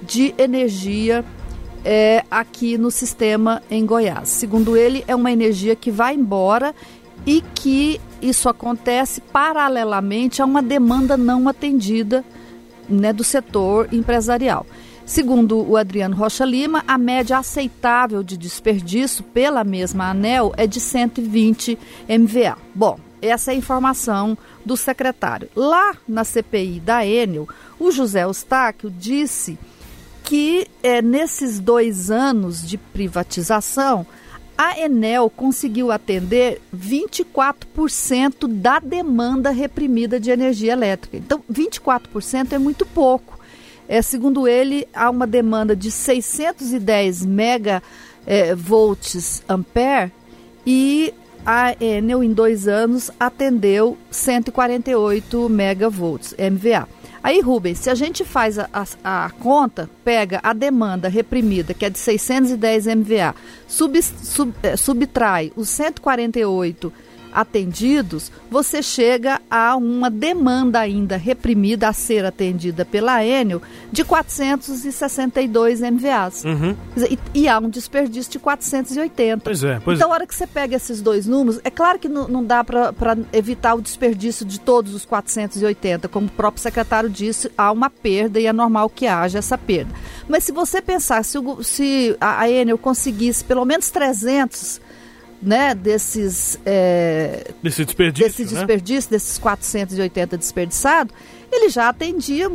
de 0.01 0.33
energia 0.37 1.23
é, 1.83 2.23
aqui 2.29 2.77
no 2.77 2.91
sistema 2.91 3.61
em 3.71 3.85
Goiás. 3.85 4.29
Segundo 4.29 4.75
ele, 4.75 5.03
é 5.07 5.15
uma 5.15 5.31
energia 5.31 5.75
que 5.75 5.89
vai 5.89 6.13
embora 6.13 6.75
e 7.25 7.41
que 7.41 8.01
isso 8.21 8.49
acontece 8.49 9.21
paralelamente 9.21 10.41
a 10.41 10.45
uma 10.45 10.61
demanda 10.61 11.15
não 11.15 11.47
atendida 11.47 12.23
né, 12.87 13.13
do 13.13 13.23
setor 13.23 13.87
empresarial. 13.93 14.65
Segundo 15.09 15.67
o 15.67 15.75
Adriano 15.75 16.15
Rocha 16.15 16.45
Lima, 16.45 16.83
a 16.87 16.95
média 16.95 17.39
aceitável 17.39 18.21
de 18.21 18.37
desperdício 18.37 19.23
pela 19.23 19.63
mesma 19.63 20.11
ANEL 20.11 20.53
é 20.55 20.67
de 20.67 20.79
120 20.79 21.79
MVA. 22.07 22.55
Bom, 22.75 22.99
essa 23.19 23.49
é 23.49 23.55
a 23.55 23.57
informação 23.57 24.37
do 24.63 24.77
secretário. 24.77 25.49
Lá 25.55 25.97
na 26.07 26.23
CPI 26.23 26.79
da 26.79 27.03
Enel, 27.03 27.49
o 27.79 27.89
José 27.89 28.23
Eustáquio 28.23 28.91
disse 28.91 29.57
que 30.23 30.67
é, 30.83 31.01
nesses 31.01 31.59
dois 31.59 32.11
anos 32.11 32.61
de 32.61 32.77
privatização, 32.77 34.05
a 34.55 34.79
Enel 34.79 35.27
conseguiu 35.31 35.91
atender 35.91 36.61
24% 36.71 38.47
da 38.47 38.77
demanda 38.77 39.49
reprimida 39.49 40.19
de 40.19 40.29
energia 40.29 40.73
elétrica. 40.73 41.17
Então, 41.17 41.43
24% 41.51 42.51
é 42.51 42.59
muito 42.59 42.85
pouco. 42.85 43.38
É, 43.91 44.01
segundo 44.03 44.47
ele, 44.47 44.87
há 44.93 45.09
uma 45.09 45.25
demanda 45.25 45.75
de 45.75 45.89
610 45.89 47.25
megavolts 47.25 47.81
é, 49.41 49.43
ampere 49.51 50.11
e 50.63 51.11
a 51.43 51.75
Enel 51.83 52.23
em 52.23 52.31
dois 52.31 52.67
anos 52.67 53.09
atendeu 53.19 53.97
148 54.11 55.49
megavolts 55.49 56.35
MVA. 56.37 56.87
Aí, 57.23 57.41
Rubens, 57.41 57.79
se 57.79 57.89
a 57.89 57.95
gente 57.95 58.23
faz 58.23 58.59
a, 58.59 58.69
a, 58.71 59.25
a, 59.25 59.29
conta, 59.31 59.89
pega 60.05 60.39
a 60.43 60.53
demanda 60.53 61.09
reprimida, 61.09 61.73
que 61.73 61.83
é 61.83 61.89
de 61.89 61.97
610 61.97 62.85
MVA, 62.85 63.33
sub, 63.67 63.99
sub, 64.03 64.53
é, 64.61 64.77
subtrai 64.77 65.51
os 65.55 65.67
148 65.69 66.93
atendidos, 67.33 68.31
você 68.49 68.81
chega 68.81 69.41
a 69.49 69.75
uma 69.75 70.09
demanda 70.09 70.79
ainda 70.79 71.17
reprimida 71.17 71.87
a 71.87 71.93
ser 71.93 72.25
atendida 72.25 72.85
pela 72.85 73.23
Enel 73.23 73.61
de 73.91 74.03
462 74.03 75.81
MVAs. 75.81 76.43
Uhum. 76.43 76.75
E, 76.97 77.19
e, 77.33 77.47
há 77.47 77.59
um 77.59 77.69
desperdício 77.69 78.31
de 78.31 78.39
480. 78.39 79.43
Pois 79.43 79.63
é. 79.63 79.79
Pois 79.83 79.97
então, 79.97 80.11
a 80.11 80.13
hora 80.13 80.27
que 80.27 80.35
você 80.35 80.47
pega 80.47 80.75
esses 80.75 81.01
dois 81.01 81.25
números, 81.27 81.59
é 81.63 81.69
claro 81.69 81.99
que 81.99 82.09
não, 82.09 82.27
não 82.27 82.43
dá 82.43 82.63
para 82.63 83.17
evitar 83.33 83.75
o 83.75 83.81
desperdício 83.81 84.45
de 84.45 84.59
todos 84.59 84.93
os 84.93 85.05
480. 85.05 86.07
Como 86.07 86.27
o 86.27 86.31
próprio 86.31 86.61
secretário 86.61 87.09
disse, 87.09 87.51
há 87.57 87.71
uma 87.71 87.89
perda 87.89 88.39
e 88.39 88.45
é 88.45 88.53
normal 88.53 88.89
que 88.89 89.07
haja 89.07 89.39
essa 89.39 89.57
perda. 89.57 89.93
Mas 90.27 90.43
se 90.43 90.51
você 90.51 90.81
pensar, 90.81 91.23
se, 91.23 91.37
o, 91.37 91.63
se 91.63 92.15
a, 92.19 92.41
a 92.41 92.49
Enel 92.49 92.77
conseguisse 92.77 93.43
pelo 93.43 93.65
menos 93.65 93.89
300 93.89 94.81
né, 95.41 95.73
desses, 95.73 96.59
é, 96.65 97.51
Desse 97.63 97.85
desperdício, 97.85 98.27
desse 98.27 98.43
né? 98.43 98.59
desperdício, 98.59 99.09
desses 99.09 99.37
480 99.37 100.37
desperdiçados, 100.37 101.15
ele 101.51 101.69
já 101.69 101.89
atendia 101.89 102.47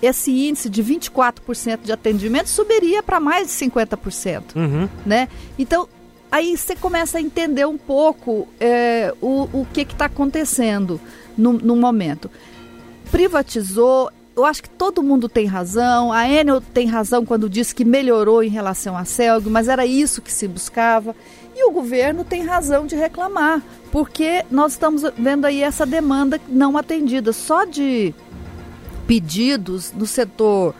esse 0.00 0.30
índice 0.30 0.68
de 0.68 0.84
24% 0.84 1.80
de 1.82 1.92
atendimento 1.92 2.48
subiria 2.48 3.02
para 3.02 3.18
mais 3.18 3.48
de 3.48 3.54
50%, 3.54 4.54
uhum. 4.54 4.88
né? 5.04 5.28
Então 5.58 5.88
aí 6.30 6.56
você 6.56 6.76
começa 6.76 7.18
a 7.18 7.20
entender 7.20 7.66
um 7.66 7.78
pouco 7.78 8.46
é, 8.60 9.12
o, 9.20 9.48
o 9.52 9.66
que 9.72 9.80
está 9.80 10.04
acontecendo 10.04 11.00
no, 11.36 11.54
no 11.54 11.74
momento. 11.74 12.30
Privatizou, 13.10 14.10
eu 14.36 14.44
acho 14.44 14.62
que 14.62 14.70
todo 14.70 15.02
mundo 15.02 15.28
tem 15.28 15.46
razão. 15.46 16.12
A 16.12 16.28
Enel 16.28 16.60
tem 16.60 16.86
razão 16.86 17.24
quando 17.24 17.48
diz 17.48 17.72
que 17.72 17.84
melhorou 17.84 18.42
em 18.42 18.48
relação 18.48 18.96
à 18.96 19.04
Celg, 19.04 19.48
mas 19.48 19.68
era 19.68 19.84
isso 19.84 20.22
que 20.22 20.32
se 20.32 20.46
buscava. 20.46 21.16
E 21.60 21.68
o 21.68 21.72
governo 21.72 22.22
tem 22.22 22.44
razão 22.44 22.86
de 22.86 22.94
reclamar, 22.94 23.60
porque 23.90 24.44
nós 24.48 24.74
estamos 24.74 25.02
vendo 25.18 25.44
aí 25.44 25.60
essa 25.60 25.84
demanda 25.84 26.40
não 26.46 26.78
atendida. 26.78 27.32
Só 27.32 27.64
de 27.64 28.14
pedidos 29.08 29.90
no 29.90 30.06
setor 30.06 30.72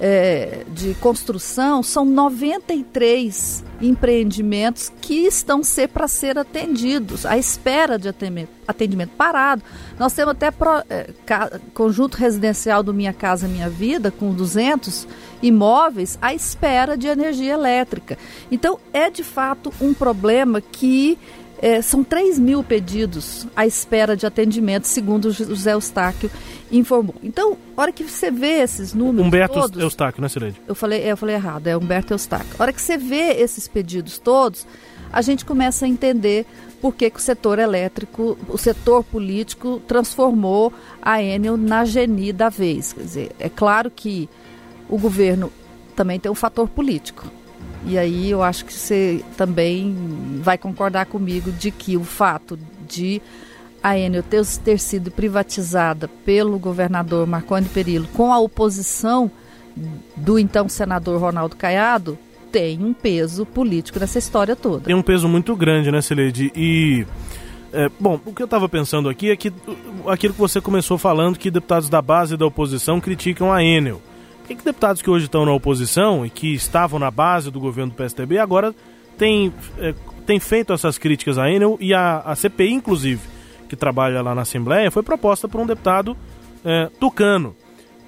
é, 0.00 0.64
de 0.68 0.94
construção, 0.94 1.82
são 1.82 2.04
93 2.04 3.64
empreendimentos 3.80 4.90
que 5.00 5.26
estão 5.26 5.62
ser 5.62 5.88
para 5.88 6.08
ser 6.08 6.38
atendidos, 6.38 7.26
à 7.26 7.36
espera 7.36 7.98
de 7.98 8.08
atendimento, 8.08 8.50
atendimento 8.66 9.10
parado. 9.16 9.62
Nós 9.98 10.12
temos 10.12 10.32
até 10.32 10.50
pro, 10.50 10.82
é, 10.88 11.10
ca, 11.24 11.60
conjunto 11.72 12.16
residencial 12.16 12.82
do 12.82 12.94
Minha 12.94 13.12
Casa 13.12 13.46
Minha 13.46 13.68
Vida, 13.68 14.10
com 14.10 14.32
200 14.32 15.06
imóveis 15.42 16.18
à 16.20 16.32
espera 16.32 16.96
de 16.96 17.06
energia 17.06 17.52
elétrica. 17.52 18.18
Então, 18.50 18.78
é 18.92 19.10
de 19.10 19.22
fato 19.22 19.72
um 19.80 19.92
problema 19.92 20.60
que 20.60 21.18
é, 21.64 21.80
são 21.80 22.04
3 22.04 22.38
mil 22.38 22.62
pedidos 22.62 23.46
à 23.56 23.66
espera 23.66 24.14
de 24.14 24.26
atendimento, 24.26 24.86
segundo 24.86 25.28
o 25.28 25.32
José 25.32 25.72
Eustáquio 25.72 26.30
informou. 26.70 27.14
Então, 27.22 27.56
a 27.74 27.80
hora 27.80 27.90
que 27.90 28.04
você 28.04 28.30
vê 28.30 28.60
esses 28.60 28.92
números 28.92 29.26
Humberto 29.26 29.54
todos... 29.58 29.82
Eustáquio, 29.82 30.20
né, 30.20 30.28
Cileide? 30.28 30.60
Eu 30.68 30.74
falei, 30.74 31.10
eu 31.10 31.16
falei 31.16 31.36
errado, 31.36 31.66
é 31.66 31.74
Humberto 31.74 32.12
Eustáquio. 32.12 32.54
Hora 32.58 32.70
que 32.70 32.82
você 32.82 32.98
vê 32.98 33.40
esses 33.40 33.66
pedidos 33.66 34.18
todos, 34.18 34.66
a 35.10 35.22
gente 35.22 35.46
começa 35.46 35.86
a 35.86 35.88
entender 35.88 36.44
por 36.82 36.94
que, 36.94 37.08
que 37.08 37.18
o 37.18 37.22
setor 37.22 37.58
elétrico, 37.58 38.36
o 38.46 38.58
setor 38.58 39.02
político 39.02 39.80
transformou 39.88 40.70
a 41.00 41.22
Enel 41.22 41.56
na 41.56 41.86
geni 41.86 42.30
da 42.30 42.50
vez. 42.50 42.92
Quer 42.92 43.02
dizer, 43.02 43.30
é 43.38 43.48
claro 43.48 43.90
que 43.90 44.28
o 44.86 44.98
governo 44.98 45.50
também 45.96 46.20
tem 46.20 46.30
um 46.30 46.34
fator 46.34 46.68
político. 46.68 47.24
E 47.86 47.98
aí 47.98 48.30
eu 48.30 48.42
acho 48.42 48.64
que 48.64 48.72
você 48.72 49.22
também 49.36 49.94
vai 50.40 50.56
concordar 50.56 51.06
comigo 51.06 51.52
de 51.52 51.70
que 51.70 51.96
o 51.96 52.04
fato 52.04 52.58
de 52.88 53.20
a 53.82 53.98
Enel 53.98 54.22
ter, 54.22 54.44
ter 54.64 54.78
sido 54.78 55.10
privatizada 55.10 56.08
pelo 56.24 56.58
governador 56.58 57.26
Marconi 57.26 57.68
Perillo 57.68 58.08
com 58.14 58.32
a 58.32 58.38
oposição 58.38 59.30
do 60.16 60.38
então 60.38 60.68
senador 60.68 61.20
Ronaldo 61.20 61.56
Caiado 61.56 62.16
tem 62.50 62.82
um 62.82 62.94
peso 62.94 63.44
político 63.44 63.98
nessa 63.98 64.18
história 64.18 64.54
toda. 64.54 64.84
Tem 64.84 64.94
um 64.94 65.02
peso 65.02 65.28
muito 65.28 65.54
grande, 65.56 65.90
né, 65.90 66.00
Celede? 66.00 66.52
E, 66.54 67.04
é, 67.72 67.90
bom, 67.98 68.20
o 68.24 68.32
que 68.32 68.40
eu 68.40 68.46
estava 68.46 68.68
pensando 68.68 69.08
aqui 69.08 69.30
é 69.30 69.36
que 69.36 69.52
aquilo 70.06 70.32
que 70.32 70.40
você 70.40 70.60
começou 70.60 70.96
falando, 70.96 71.36
que 71.36 71.50
deputados 71.50 71.88
da 71.88 72.00
base 72.00 72.36
da 72.36 72.46
oposição 72.46 73.00
criticam 73.00 73.52
a 73.52 73.62
Enel. 73.62 74.00
Por 74.46 74.48
que, 74.48 74.62
deputados 74.62 75.00
que 75.00 75.08
hoje 75.08 75.24
estão 75.24 75.46
na 75.46 75.52
oposição 75.52 76.24
e 76.24 76.28
que 76.28 76.54
estavam 76.54 76.98
na 76.98 77.10
base 77.10 77.50
do 77.50 77.58
governo 77.58 77.92
do 77.92 77.96
PSDB 77.96 78.38
agora 78.38 78.74
têm, 79.16 79.50
é, 79.78 79.94
têm 80.26 80.38
feito 80.38 80.70
essas 80.70 80.98
críticas 80.98 81.38
à 81.38 81.50
Enel 81.50 81.78
e 81.80 81.94
a, 81.94 82.18
a 82.18 82.36
CPI, 82.36 82.74
inclusive, 82.74 83.22
que 83.70 83.74
trabalha 83.74 84.20
lá 84.20 84.34
na 84.34 84.42
Assembleia, 84.42 84.90
foi 84.90 85.02
proposta 85.02 85.48
por 85.48 85.62
um 85.62 85.66
deputado 85.66 86.14
é, 86.62 86.90
tucano. 87.00 87.56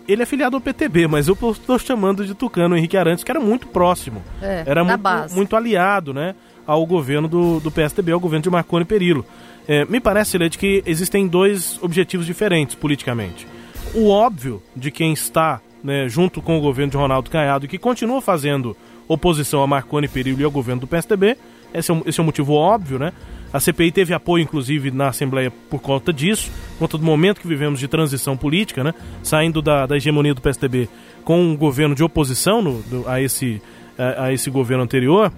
Ele 0.07 0.23
é 0.23 0.27
filiado 0.27 0.55
ao 0.55 0.61
PTB, 0.61 1.09
mas 1.09 1.27
eu 1.27 1.37
estou 1.51 1.79
chamando 1.79 2.25
de 2.25 2.35
tucano 2.35 2.77
Henrique 2.77 2.99
Arantes, 2.99 3.25
que 3.25 3.31
era 3.31 3.41
muito 3.41 3.67
próximo. 3.69 4.23
É, 4.43 4.63
era 4.67 4.85
muito, 4.85 5.01
base. 5.01 5.35
muito 5.35 5.57
aliado 5.57 6.13
né, 6.13 6.35
ao 6.67 6.85
governo 6.85 7.27
do, 7.27 7.61
do 7.61 7.71
PSDB, 7.71 8.13
ao 8.13 8.21
governo 8.21 8.43
de 8.43 8.51
Marconi 8.51 8.85
Perillo. 8.85 9.25
É, 9.67 9.87
me 9.87 10.01
parece, 10.01 10.37
Leite, 10.37 10.59
que 10.59 10.83
existem 10.85 11.27
dois 11.27 11.83
objetivos 11.83 12.27
diferentes 12.27 12.75
politicamente. 12.75 13.49
O 13.95 14.11
óbvio 14.11 14.63
de 14.77 14.91
quem 14.91 15.15
está 15.15 15.61
né, 15.87 16.09
junto 16.09 16.43
com 16.43 16.59
o 16.59 16.61
governo 16.61 16.91
de 16.91 16.97
Ronaldo 16.97 17.31
Caiado, 17.31 17.69
que 17.69 17.79
continua 17.79 18.21
fazendo 18.21 18.77
oposição 19.07 19.63
a 19.63 19.67
Marconi 19.69 20.09
Perillo 20.09 20.41
e 20.41 20.45
ao 20.45 20.51
governo 20.51 20.81
do 20.81 20.87
PSDB. 20.87 21.37
Esse 21.73 21.93
é, 21.93 21.95
um, 21.95 22.03
esse 22.05 22.19
é 22.19 22.23
um 22.23 22.27
motivo 22.27 22.55
óbvio, 22.55 22.99
né? 22.99 23.13
A 23.53 23.61
CPI 23.61 23.93
teve 23.93 24.13
apoio, 24.13 24.43
inclusive, 24.43 24.91
na 24.91 25.09
Assembleia 25.09 25.53
por 25.71 25.81
conta 25.81 26.13
disso, 26.13 26.51
por 26.73 26.81
conta 26.81 26.99
do 26.99 27.05
momento 27.05 27.41
que 27.41 27.47
vivemos 27.47 27.79
de 27.79 27.87
transição 27.87 28.37
política, 28.37 28.83
né? 28.83 28.93
Saindo 29.23 29.63
da, 29.63 29.87
da 29.87 29.97
hegemonia 29.97 30.35
do 30.35 30.41
PSDB 30.41 30.89
com 31.25 31.41
um 31.41 31.57
governo 31.57 31.95
de 31.95 32.03
oposição 32.03 32.61
no, 32.61 32.83
do, 32.83 33.09
a, 33.09 33.21
esse, 33.21 33.63
a, 33.97 34.25
a, 34.25 34.33
esse 34.33 34.51
governo 34.51 34.83
anterior. 34.83 35.33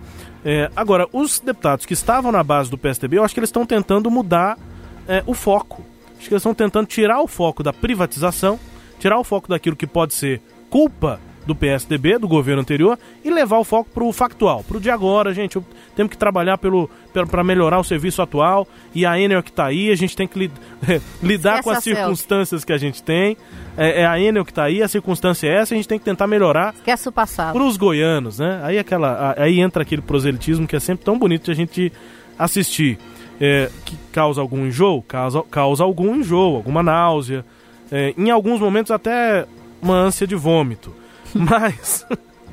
É, 0.44 0.70
agora, 0.74 1.06
os 1.12 1.40
deputados 1.40 1.84
que 1.84 1.92
estavam 1.92 2.32
na 2.32 2.42
base 2.42 2.70
do 2.70 2.78
PSDB, 2.78 3.18
eu 3.18 3.24
acho 3.24 3.34
que 3.34 3.40
eles 3.40 3.48
estão 3.48 3.66
tentando 3.66 4.10
mudar 4.10 4.58
é, 5.06 5.22
o 5.26 5.34
foco. 5.34 5.84
Acho 6.18 6.28
que 6.28 6.34
eles 6.34 6.40
estão 6.40 6.54
tentando 6.54 6.86
tirar 6.86 7.20
o 7.20 7.26
foco 7.26 7.62
da 7.62 7.72
privatização, 7.72 8.58
tirar 8.98 9.18
o 9.18 9.24
foco 9.24 9.48
daquilo 9.48 9.76
que 9.76 9.86
pode 9.86 10.14
ser 10.14 10.40
culpa 10.68 11.20
do 11.48 11.54
PSDB, 11.54 12.18
do 12.18 12.28
governo 12.28 12.60
anterior, 12.60 12.98
e 13.24 13.30
levar 13.30 13.56
o 13.56 13.64
foco 13.64 13.88
para 13.88 14.04
o 14.04 14.12
factual, 14.12 14.62
para 14.62 14.76
o 14.76 14.80
de 14.80 14.90
agora, 14.90 15.32
gente. 15.32 15.58
Temos 15.96 16.10
que 16.10 16.18
trabalhar 16.18 16.58
pelo, 16.58 16.90
para 17.10 17.42
melhorar 17.42 17.78
o 17.78 17.84
serviço 17.84 18.20
atual 18.20 18.68
e 18.94 19.06
a 19.06 19.18
Enel 19.18 19.42
que 19.42 19.48
está 19.48 19.64
aí, 19.64 19.90
a 19.90 19.94
gente 19.94 20.14
tem 20.14 20.28
que 20.28 20.38
lid, 20.38 20.52
lidar 21.22 21.62
com 21.62 21.70
as 21.70 21.82
circunstâncias 21.82 22.66
que 22.66 22.72
a 22.72 22.76
gente 22.76 23.02
tem. 23.02 23.34
É, 23.78 24.02
é 24.02 24.06
a 24.06 24.20
Enel 24.20 24.44
que 24.44 24.52
está 24.52 24.64
aí, 24.64 24.82
a 24.82 24.88
circunstância 24.88 25.48
é 25.48 25.54
essa, 25.54 25.72
a 25.72 25.76
gente 25.76 25.88
tem 25.88 25.98
que 25.98 26.04
tentar 26.04 26.26
melhorar. 26.26 26.74
Esquece 26.74 27.08
o 27.08 27.12
passado. 27.12 27.54
Para 27.54 27.64
os 27.64 27.78
goianos, 27.78 28.38
né? 28.38 28.60
Aí, 28.62 28.78
aquela, 28.78 29.34
aí 29.38 29.58
entra 29.58 29.82
aquele 29.82 30.02
proselitismo 30.02 30.66
que 30.66 30.76
é 30.76 30.80
sempre 30.80 31.02
tão 31.02 31.18
bonito 31.18 31.46
de 31.46 31.50
a 31.52 31.54
gente 31.54 31.90
assistir. 32.38 32.98
É, 33.40 33.70
que 33.86 33.96
causa 34.12 34.42
algum 34.42 34.66
enjoo? 34.66 35.00
Causa, 35.00 35.42
causa 35.44 35.82
algum 35.82 36.16
enjoo, 36.16 36.56
alguma 36.56 36.82
náusea. 36.82 37.42
É, 37.90 38.14
em 38.16 38.30
alguns 38.30 38.60
momentos 38.60 38.90
até 38.90 39.46
uma 39.80 39.94
ânsia 39.94 40.26
de 40.26 40.34
vômito. 40.34 40.94
Mas. 41.34 42.06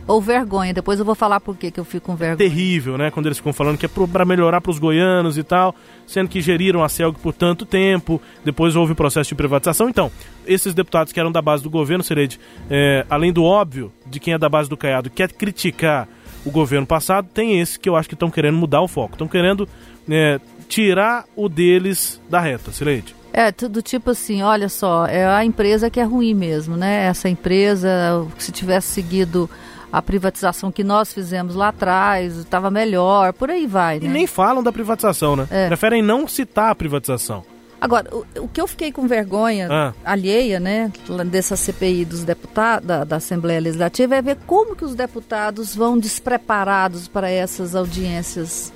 Ou 0.07 0.21
vergonha, 0.21 0.71
depois 0.71 0.99
eu 0.99 1.05
vou 1.05 1.15
falar 1.15 1.39
por 1.39 1.57
que 1.57 1.73
eu 1.75 1.83
fico 1.83 2.05
com 2.05 2.15
vergonha. 2.15 2.37
Terrível, 2.37 2.95
né? 2.95 3.09
Quando 3.09 3.25
eles 3.25 3.39
ficam 3.39 3.51
falando 3.51 3.77
que 3.77 3.87
é 3.87 3.89
para 3.89 4.23
melhorar 4.23 4.61
para 4.61 4.69
os 4.69 4.77
goianos 4.77 5.35
e 5.35 5.43
tal, 5.43 5.73
sendo 6.05 6.29
que 6.29 6.41
geriram 6.41 6.83
a 6.83 6.89
CELG 6.89 7.17
por 7.19 7.33
tanto 7.33 7.65
tempo, 7.65 8.21
depois 8.43 8.75
houve 8.75 8.91
o 8.91 8.95
processo 8.95 9.29
de 9.29 9.35
privatização. 9.35 9.89
Então, 9.89 10.11
esses 10.45 10.75
deputados 10.75 11.11
que 11.11 11.19
eram 11.19 11.31
da 11.31 11.41
base 11.41 11.63
do 11.63 11.71
governo, 11.71 12.03
Serede, 12.03 12.39
é, 12.69 13.03
além 13.09 13.33
do 13.33 13.43
óbvio 13.43 13.91
de 14.05 14.19
quem 14.19 14.35
é 14.35 14.37
da 14.37 14.47
base 14.47 14.69
do 14.69 14.77
Caiado 14.77 15.09
quer 15.09 15.31
criticar 15.31 16.07
o 16.45 16.51
governo 16.51 16.85
passado, 16.85 17.27
tem 17.33 17.59
esse 17.59 17.79
que 17.79 17.89
eu 17.89 17.95
acho 17.95 18.07
que 18.07 18.13
estão 18.13 18.29
querendo 18.29 18.57
mudar 18.57 18.81
o 18.81 18.87
foco. 18.87 19.13
Estão 19.13 19.27
querendo 19.27 19.67
é, 20.07 20.39
tirar 20.67 21.25
o 21.35 21.49
deles 21.49 22.21
da 22.29 22.39
reta, 22.39 22.71
Sileide. 22.71 23.15
É, 23.37 23.51
tudo 23.51 23.81
tipo 23.81 24.11
assim, 24.11 24.41
olha 24.41 24.69
só, 24.69 25.05
é 25.05 25.27
a 25.27 25.43
empresa 25.43 25.89
que 25.89 25.99
é 25.99 26.03
ruim 26.03 26.33
mesmo, 26.33 26.77
né? 26.77 27.03
Essa 27.03 27.27
empresa, 27.27 28.25
se 28.37 28.49
tivesse 28.49 28.87
seguido 28.87 29.49
a 29.91 30.01
privatização 30.01 30.71
que 30.71 30.85
nós 30.85 31.11
fizemos 31.13 31.53
lá 31.53 31.67
atrás, 31.67 32.37
estava 32.37 32.71
melhor, 32.71 33.33
por 33.33 33.51
aí 33.51 33.67
vai, 33.67 33.99
né? 33.99 34.05
E 34.05 34.07
nem 34.07 34.25
falam 34.25 34.63
da 34.63 34.71
privatização, 34.71 35.35
né? 35.35 35.47
É. 35.51 35.67
Preferem 35.67 36.01
não 36.01 36.25
citar 36.29 36.71
a 36.71 36.75
privatização. 36.75 37.43
Agora, 37.81 38.09
o, 38.15 38.25
o 38.43 38.47
que 38.47 38.61
eu 38.61 38.67
fiquei 38.67 38.89
com 38.89 39.05
vergonha 39.05 39.67
ah. 39.69 39.93
alheia, 40.05 40.57
né, 40.57 40.89
dessa 41.25 41.57
CPI 41.57 42.05
dos 42.05 42.23
deputados, 42.23 42.87
da, 42.87 43.03
da, 43.03 43.17
Assembleia 43.17 43.59
Legislativa, 43.59 44.15
é 44.15 44.21
ver 44.21 44.37
como 44.47 44.77
que 44.77 44.85
os 44.85 44.95
deputados 44.95 45.75
vão 45.75 45.99
despreparados 45.99 47.09
para 47.09 47.29
essas 47.29 47.75
audiências 47.75 48.71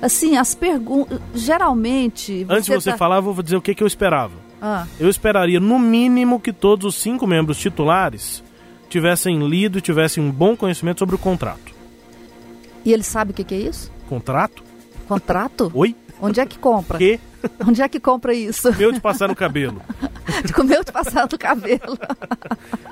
assim, 0.00 0.36
as 0.36 0.54
perguntas. 0.54 1.20
Geralmente. 1.34 2.46
Antes 2.48 2.66
de 2.66 2.74
você 2.74 2.90
tá... 2.90 2.98
falar, 2.98 3.16
eu 3.16 3.22
vou 3.22 3.42
dizer 3.42 3.56
o 3.56 3.62
que, 3.62 3.74
que 3.74 3.82
eu 3.82 3.86
esperava. 3.86 4.34
Ah. 4.60 4.86
Eu 4.98 5.08
esperaria, 5.08 5.60
no 5.60 5.78
mínimo, 5.78 6.40
que 6.40 6.52
todos 6.52 6.94
os 6.94 7.00
cinco 7.00 7.26
membros 7.26 7.58
titulares 7.58 8.42
tivessem 8.88 9.46
lido 9.46 9.78
e 9.78 9.80
tivessem 9.80 10.22
um 10.22 10.30
bom 10.30 10.56
conhecimento 10.56 11.00
sobre 11.00 11.14
o 11.14 11.18
contrato. 11.18 11.74
E 12.84 12.92
ele 12.92 13.02
sabe 13.02 13.32
o 13.32 13.34
que, 13.34 13.44
que 13.44 13.54
é 13.54 13.58
isso? 13.58 13.90
Contrato? 14.08 14.62
Contrato? 15.08 15.70
Oi? 15.74 15.94
Onde 16.20 16.40
é 16.40 16.46
que 16.46 16.58
compra? 16.58 16.98
Que? 16.98 17.20
Onde 17.66 17.82
é 17.82 17.88
que 17.88 18.00
compra 18.00 18.32
isso? 18.32 18.74
Meu 18.76 18.92
de 18.92 19.00
passar 19.00 19.28
no 19.28 19.36
cabelo. 19.36 19.82
de 20.44 20.52
comer 20.52 20.84
de 20.84 20.92
passar 20.92 21.28
no 21.30 21.38
cabelo. 21.38 21.98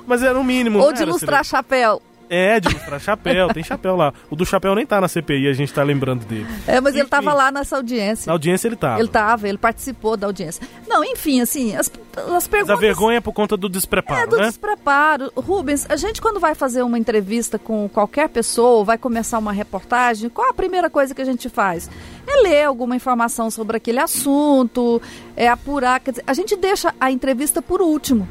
Mas 0.05 0.21
era 0.21 0.39
o 0.39 0.43
mínimo. 0.43 0.79
Ou 0.79 0.93
de 0.93 1.03
ilustrar 1.03 1.43
chapéu. 1.43 2.01
É, 2.29 2.59
de 2.59 2.73
mostrar 2.73 2.99
chapéu, 2.99 3.47
tem 3.49 3.63
chapéu 3.63 3.95
lá. 3.95 4.13
O 4.29 4.35
do 4.35 4.45
chapéu 4.45 4.73
nem 4.75 4.85
tá 4.85 4.99
na 4.99 5.07
CPI, 5.07 5.47
a 5.47 5.53
gente 5.53 5.73
tá 5.73 5.83
lembrando 5.83 6.25
dele. 6.25 6.47
É, 6.67 6.81
mas 6.81 6.93
enfim, 6.93 7.01
ele 7.01 7.09
tava 7.09 7.33
lá 7.33 7.51
nessa 7.51 7.75
audiência. 7.75 8.27
Na 8.27 8.33
audiência 8.33 8.67
ele 8.67 8.75
tava. 8.75 8.99
Ele 8.99 9.07
tava, 9.07 9.47
ele 9.47 9.57
participou 9.57 10.17
da 10.17 10.27
audiência. 10.27 10.67
Não, 10.87 11.03
enfim, 11.03 11.41
assim, 11.41 11.75
as, 11.75 11.91
as 12.35 12.47
perguntas... 12.47 12.69
Mas 12.69 12.69
a 12.69 12.75
vergonha 12.75 13.17
é 13.17 13.21
por 13.21 13.33
conta 13.33 13.55
do 13.55 13.69
despreparo, 13.69 14.21
É, 14.21 14.27
do 14.27 14.37
né? 14.37 14.47
despreparo. 14.47 15.31
Rubens, 15.35 15.85
a 15.89 15.95
gente 15.95 16.21
quando 16.21 16.39
vai 16.39 16.55
fazer 16.55 16.81
uma 16.81 16.97
entrevista 16.97 17.59
com 17.59 17.87
qualquer 17.89 18.29
pessoa, 18.29 18.83
vai 18.83 18.97
começar 18.97 19.37
uma 19.37 19.51
reportagem, 19.51 20.29
qual 20.29 20.49
a 20.49 20.53
primeira 20.53 20.89
coisa 20.89 21.13
que 21.13 21.21
a 21.21 21.25
gente 21.25 21.49
faz? 21.49 21.89
É 22.27 22.41
ler 22.41 22.63
alguma 22.63 22.95
informação 22.95 23.51
sobre 23.51 23.77
aquele 23.77 23.99
assunto, 23.99 25.01
é 25.35 25.47
apurar, 25.47 25.99
quer 25.99 26.11
dizer, 26.11 26.23
a 26.25 26.33
gente 26.33 26.55
deixa 26.55 26.93
a 26.99 27.11
entrevista 27.11 27.61
por 27.61 27.81
último. 27.81 28.27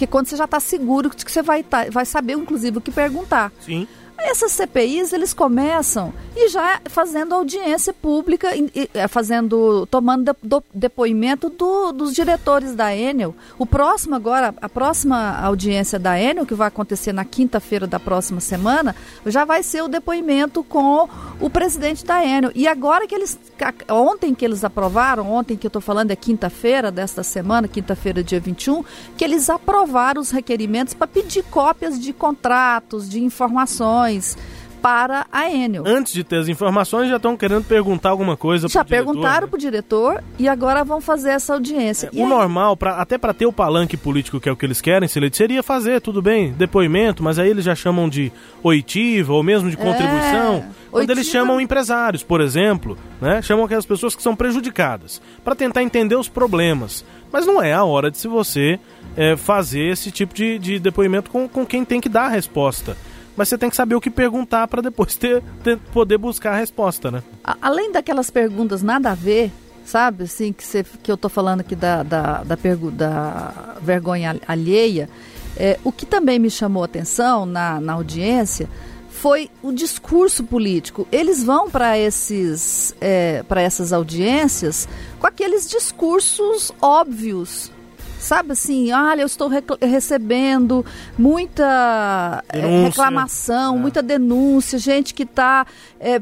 Porque 0.00 0.10
quando 0.10 0.28
você 0.28 0.36
já 0.36 0.46
está 0.46 0.58
seguro 0.58 1.10
que 1.10 1.30
você 1.30 1.42
vai, 1.42 1.62
tá, 1.62 1.84
vai 1.90 2.06
saber, 2.06 2.32
inclusive, 2.32 2.78
o 2.78 2.80
que 2.80 2.90
perguntar. 2.90 3.52
Sim. 3.60 3.86
Essas 4.22 4.52
CPIs, 4.52 5.12
eles 5.12 5.32
começam 5.32 6.12
e 6.36 6.48
já 6.48 6.80
fazendo 6.86 7.34
audiência 7.34 7.92
pública, 7.92 8.48
é, 8.94 9.08
fazendo, 9.08 9.86
tomando 9.86 10.36
do, 10.42 10.62
depoimento 10.72 11.48
do, 11.48 11.90
dos 11.92 12.14
diretores 12.14 12.74
da 12.74 12.94
Enel. 12.94 13.34
O 13.58 13.64
próximo 13.64 14.14
agora, 14.14 14.54
a 14.60 14.68
próxima 14.68 15.38
audiência 15.40 15.98
da 15.98 16.20
Enel, 16.20 16.46
que 16.46 16.54
vai 16.54 16.68
acontecer 16.68 17.12
na 17.12 17.24
quinta-feira 17.24 17.86
da 17.86 17.98
próxima 17.98 18.40
semana, 18.40 18.94
já 19.26 19.44
vai 19.44 19.62
ser 19.62 19.82
o 19.82 19.88
depoimento 19.88 20.62
com 20.62 21.08
o 21.40 21.50
presidente 21.50 22.04
da 22.04 22.24
Enel. 22.24 22.52
E 22.54 22.68
agora 22.68 23.06
que 23.06 23.14
eles, 23.14 23.38
ontem 23.88 24.34
que 24.34 24.44
eles 24.44 24.62
aprovaram, 24.64 25.30
ontem 25.32 25.56
que 25.56 25.66
eu 25.66 25.70
estou 25.70 25.82
falando 25.82 26.10
é 26.10 26.16
quinta-feira 26.16 26.92
desta 26.92 27.22
semana, 27.22 27.66
quinta-feira, 27.66 28.22
dia 28.22 28.38
21, 28.38 28.84
que 29.16 29.24
eles 29.24 29.48
aprovaram 29.50 30.20
os 30.20 30.30
requerimentos 30.30 30.94
para 30.94 31.06
pedir 31.06 31.42
cópias 31.44 31.98
de 31.98 32.12
contratos, 32.12 33.08
de 33.08 33.22
informações 33.22 34.09
informações 34.10 34.60
para 34.80 35.26
a 35.30 35.50
Enel. 35.50 35.84
Antes 35.86 36.12
de 36.12 36.24
ter 36.24 36.38
as 36.38 36.48
informações, 36.48 37.08
já 37.08 37.16
estão 37.16 37.36
querendo 37.36 37.64
perguntar 37.64 38.10
alguma 38.10 38.36
coisa 38.36 38.68
Já 38.68 38.84
perguntaram 38.84 39.42
né? 39.42 39.46
para 39.46 39.56
o 39.56 39.58
diretor 39.58 40.22
e 40.38 40.48
agora 40.48 40.82
vão 40.82 41.00
fazer 41.00 41.30
essa 41.30 41.52
audiência. 41.52 42.10
É, 42.12 42.18
o 42.18 42.24
aí? 42.24 42.28
normal, 42.28 42.76
pra, 42.76 42.96
até 42.96 43.18
para 43.18 43.34
ter 43.34 43.46
o 43.46 43.52
palanque 43.52 43.96
político 43.96 44.40
que 44.40 44.48
é 44.48 44.52
o 44.52 44.56
que 44.56 44.64
eles 44.64 44.80
querem, 44.80 45.08
seria 45.08 45.62
fazer, 45.62 46.00
tudo 46.00 46.22
bem, 46.22 46.52
depoimento, 46.52 47.22
mas 47.22 47.38
aí 47.38 47.50
eles 47.50 47.64
já 47.64 47.74
chamam 47.74 48.08
de 48.08 48.32
oitiva 48.62 49.32
ou 49.32 49.42
mesmo 49.42 49.68
de 49.70 49.76
é, 49.76 49.78
contribuição. 49.78 50.54
É, 50.54 50.64
quando 50.90 51.00
oitiva... 51.02 51.12
eles 51.12 51.26
chamam 51.26 51.60
empresários, 51.60 52.22
por 52.22 52.40
exemplo, 52.40 52.96
né? 53.20 53.42
chamam 53.42 53.64
aquelas 53.64 53.86
pessoas 53.86 54.14
que 54.14 54.22
são 54.22 54.34
prejudicadas, 54.34 55.20
para 55.44 55.54
tentar 55.54 55.82
entender 55.82 56.16
os 56.16 56.28
problemas. 56.28 57.04
Mas 57.30 57.46
não 57.46 57.62
é 57.62 57.72
a 57.72 57.84
hora 57.84 58.10
de 58.10 58.18
se 58.18 58.26
você 58.26 58.80
é, 59.16 59.36
fazer 59.36 59.92
esse 59.92 60.10
tipo 60.10 60.34
de, 60.34 60.58
de 60.58 60.78
depoimento 60.78 61.30
com, 61.30 61.46
com 61.46 61.66
quem 61.66 61.84
tem 61.84 62.00
que 62.00 62.08
dar 62.08 62.24
a 62.24 62.28
resposta 62.28 62.96
mas 63.40 63.48
você 63.48 63.56
tem 63.56 63.70
que 63.70 63.76
saber 63.76 63.94
o 63.94 64.02
que 64.02 64.10
perguntar 64.10 64.68
para 64.68 64.82
depois 64.82 65.16
ter, 65.16 65.42
ter, 65.64 65.78
poder 65.94 66.18
buscar 66.18 66.52
a 66.52 66.56
resposta, 66.56 67.10
né? 67.10 67.22
Além 67.62 67.90
daquelas 67.90 68.28
perguntas 68.28 68.82
nada 68.82 69.12
a 69.12 69.14
ver, 69.14 69.50
sabe, 69.82 70.24
assim, 70.24 70.52
que, 70.52 70.62
que 71.02 71.10
eu 71.10 71.16
tô 71.16 71.30
falando 71.30 71.60
aqui 71.60 71.74
da, 71.74 72.02
da, 72.02 72.44
da, 72.44 72.54
da 72.92 73.76
vergonha 73.80 74.38
alheia, 74.46 75.08
é, 75.56 75.78
o 75.82 75.90
que 75.90 76.04
também 76.04 76.38
me 76.38 76.50
chamou 76.50 76.82
a 76.82 76.84
atenção 76.84 77.46
na, 77.46 77.80
na 77.80 77.94
audiência 77.94 78.68
foi 79.08 79.50
o 79.62 79.72
discurso 79.72 80.44
político. 80.44 81.08
Eles 81.10 81.42
vão 81.42 81.70
para 81.70 81.98
esses 81.98 82.94
é, 83.00 83.42
para 83.44 83.62
essas 83.62 83.90
audiências 83.90 84.86
com 85.18 85.26
aqueles 85.26 85.66
discursos 85.66 86.70
óbvios 86.78 87.72
sabe 88.20 88.52
assim, 88.52 88.92
olha, 88.92 89.22
eu 89.22 89.26
estou 89.26 89.50
recebendo 89.80 90.84
muita 91.18 92.44
eh, 92.48 92.60
denúncia. 92.60 92.84
reclamação, 92.88 93.76
é. 93.76 93.78
muita 93.78 94.02
denúncia, 94.02 94.78
gente 94.78 95.14
que 95.14 95.22
está 95.22 95.66
é, 95.98 96.20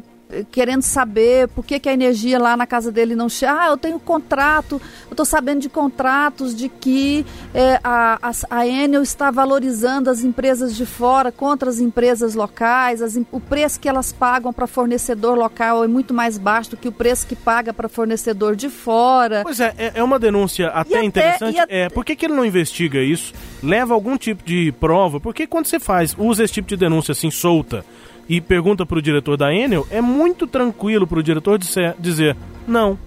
querendo 0.50 0.82
saber 0.82 1.48
por 1.48 1.64
que, 1.64 1.78
que 1.78 1.88
a 1.88 1.92
energia 1.92 2.38
lá 2.38 2.56
na 2.56 2.66
casa 2.66 2.92
dele 2.92 3.14
não 3.14 3.28
chega. 3.28 3.60
Ah, 3.60 3.68
eu 3.68 3.76
tenho 3.76 3.98
contrato, 3.98 4.80
eu 5.06 5.12
estou 5.12 5.24
sabendo 5.24 5.60
de 5.60 5.68
contratos 5.68 6.54
de 6.54 6.68
que 6.68 7.24
é, 7.54 7.80
a, 7.82 8.18
a, 8.22 8.58
a 8.58 8.66
Enel 8.66 9.02
está 9.02 9.30
valorizando 9.30 10.10
as 10.10 10.22
empresas 10.22 10.76
de 10.76 10.84
fora 10.84 11.32
contra 11.32 11.70
as 11.70 11.78
empresas 11.78 12.34
locais, 12.34 13.00
as, 13.00 13.18
o 13.32 13.40
preço 13.40 13.80
que 13.80 13.88
elas 13.88 14.12
pagam 14.12 14.52
para 14.52 14.66
fornecedor 14.66 15.36
local 15.36 15.82
é 15.82 15.88
muito 15.88 16.12
mais 16.12 16.36
baixo 16.36 16.70
do 16.70 16.76
que 16.76 16.88
o 16.88 16.92
preço 16.92 17.26
que 17.26 17.36
paga 17.36 17.72
para 17.72 17.88
fornecedor 17.88 18.54
de 18.54 18.68
fora. 18.68 19.42
Pois 19.42 19.60
é, 19.60 19.74
é, 19.78 19.92
é 19.94 20.02
uma 20.02 20.18
denúncia 20.18 20.68
até, 20.68 20.96
até 20.96 21.04
interessante. 21.04 21.58
Até... 21.58 21.84
É, 21.84 21.88
por 21.88 22.04
que, 22.04 22.14
que 22.14 22.26
ele 22.26 22.34
não 22.34 22.44
investiga 22.44 23.00
isso? 23.00 23.32
Leva 23.62 23.94
algum 23.94 24.16
tipo 24.16 24.44
de 24.44 24.72
prova? 24.72 25.18
Porque 25.18 25.46
quando 25.46 25.66
você 25.66 25.80
faz, 25.80 26.14
usa 26.18 26.44
esse 26.44 26.54
tipo 26.54 26.68
de 26.68 26.76
denúncia 26.76 27.12
assim 27.12 27.30
solta, 27.30 27.84
e 28.28 28.40
pergunta 28.40 28.84
para 28.84 28.98
o 28.98 29.02
diretor 29.02 29.36
da 29.36 29.52
Enel, 29.52 29.86
é 29.90 30.00
muito 30.00 30.46
tranquilo 30.46 31.06
para 31.06 31.18
o 31.18 31.22
diretor 31.22 31.58
dizer, 31.58 32.36
não, 32.66 32.98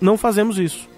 não 0.00 0.16
fazemos 0.16 0.58
isso. 0.58 0.88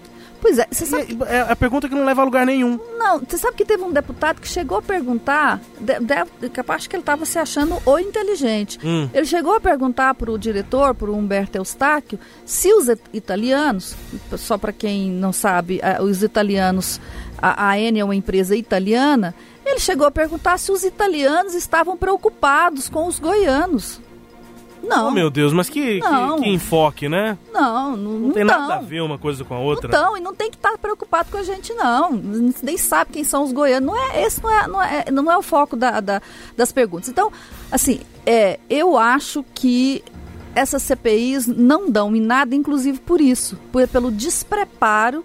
Pois 0.41 0.57
é, 0.57 0.67
você 0.71 0.85
sabe. 0.85 1.15
Que... 1.15 1.23
É 1.23 1.41
a 1.41 1.55
pergunta 1.55 1.89
que 1.89 1.95
não 1.95 2.05
leva 2.05 2.21
a 2.21 2.25
lugar 2.25 2.45
nenhum. 2.45 2.79
Não, 2.97 3.19
você 3.19 3.37
sabe 3.37 3.57
que 3.57 3.65
teve 3.65 3.83
um 3.83 3.91
deputado 3.91 4.39
que 4.39 4.47
chegou 4.47 4.77
a 4.77 4.81
perguntar, 4.81 5.59
de, 5.79 5.93
de, 6.39 6.49
capaz 6.49 6.87
que 6.87 6.95
ele 6.95 7.01
estava 7.01 7.25
se 7.25 7.37
achando 7.37 7.77
o 7.85 7.99
inteligente. 7.99 8.79
Hum. 8.83 9.09
Ele 9.13 9.25
chegou 9.25 9.53
a 9.55 9.59
perguntar 9.59 10.13
para 10.15 10.31
o 10.31 10.37
diretor, 10.37 10.95
para 10.95 11.11
o 11.11 11.15
Humberto 11.15 11.57
Eustáquio, 11.57 12.19
se 12.45 12.73
os 12.73 12.87
italianos, 13.13 13.95
só 14.37 14.57
para 14.57 14.71
quem 14.71 15.11
não 15.11 15.33
sabe, 15.33 15.81
os 16.01 16.23
italianos, 16.23 17.01
a, 17.41 17.69
a 17.69 17.79
Eni 17.79 17.99
é 17.99 18.03
uma 18.03 18.15
empresa 18.15 18.55
italiana, 18.55 19.33
ele 19.65 19.79
chegou 19.79 20.07
a 20.07 20.11
perguntar 20.11 20.57
se 20.57 20.71
os 20.71 20.83
italianos 20.83 21.53
estavam 21.53 21.97
preocupados 21.97 22.89
com 22.89 23.05
os 23.07 23.19
goianos. 23.19 24.01
Não. 24.81 25.09
Oh, 25.09 25.11
meu 25.11 25.29
Deus, 25.29 25.51
mas 25.51 25.69
que, 25.69 25.99
que, 25.99 26.41
que, 26.41 26.49
enfoque, 26.49 27.09
né? 27.09 27.37
Não, 27.51 27.97
não, 27.97 28.11
não 28.13 28.31
tem 28.31 28.43
nada 28.43 28.75
a 28.75 28.81
ver 28.81 29.01
uma 29.01 29.17
coisa 29.17 29.43
com 29.43 29.53
a 29.53 29.59
outra. 29.59 29.87
Então, 29.87 30.17
e 30.17 30.21
não 30.21 30.33
tem 30.33 30.49
que 30.49 30.55
estar 30.55 30.77
preocupado 30.77 31.29
com 31.29 31.37
a 31.37 31.43
gente, 31.43 31.73
não. 31.73 32.11
Nem 32.63 32.77
sabe 32.77 33.11
quem 33.11 33.23
são 33.23 33.43
os 33.43 33.51
goianos. 33.51 33.87
Não 33.87 33.97
é, 33.97 34.23
esse 34.23 34.41
não 34.41 34.49
é, 34.49 34.67
não 34.67 34.81
é, 34.81 35.05
não 35.11 35.31
é 35.31 35.37
o 35.37 35.41
foco 35.41 35.75
da, 35.75 35.99
da 35.99 36.21
das 36.55 36.71
perguntas. 36.71 37.09
Então, 37.09 37.31
assim, 37.71 37.99
é, 38.25 38.59
eu 38.69 38.97
acho 38.97 39.43
que 39.53 40.03
essas 40.55 40.81
CPIs 40.83 41.45
não 41.45 41.89
dão 41.89 42.15
em 42.15 42.21
nada, 42.21 42.55
inclusive 42.55 42.99
por 42.99 43.21
isso, 43.21 43.57
por, 43.71 43.87
pelo 43.87 44.11
despreparo 44.11 45.23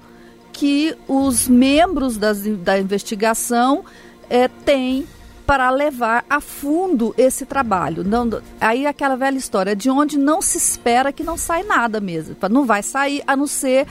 que 0.54 0.96
os 1.08 1.48
membros 1.48 2.16
das, 2.16 2.42
da 2.42 2.78
investigação 2.78 3.84
é, 4.30 4.46
têm 4.46 5.04
para 5.44 5.68
levar 5.68 6.24
a 6.30 6.40
fundo 6.40 7.12
esse 7.18 7.44
trabalho. 7.44 8.02
Não, 8.04 8.40
aí 8.60 8.86
aquela 8.86 9.16
velha 9.16 9.36
história 9.36 9.76
de 9.76 9.90
onde 9.90 10.16
não 10.16 10.40
se 10.40 10.56
espera 10.56 11.12
que 11.12 11.22
não 11.24 11.36
sai 11.36 11.64
nada 11.64 12.00
mesmo. 12.00 12.36
Não 12.50 12.64
vai 12.64 12.82
sair 12.82 13.22
a 13.26 13.36
não 13.36 13.46
ser 13.46 13.86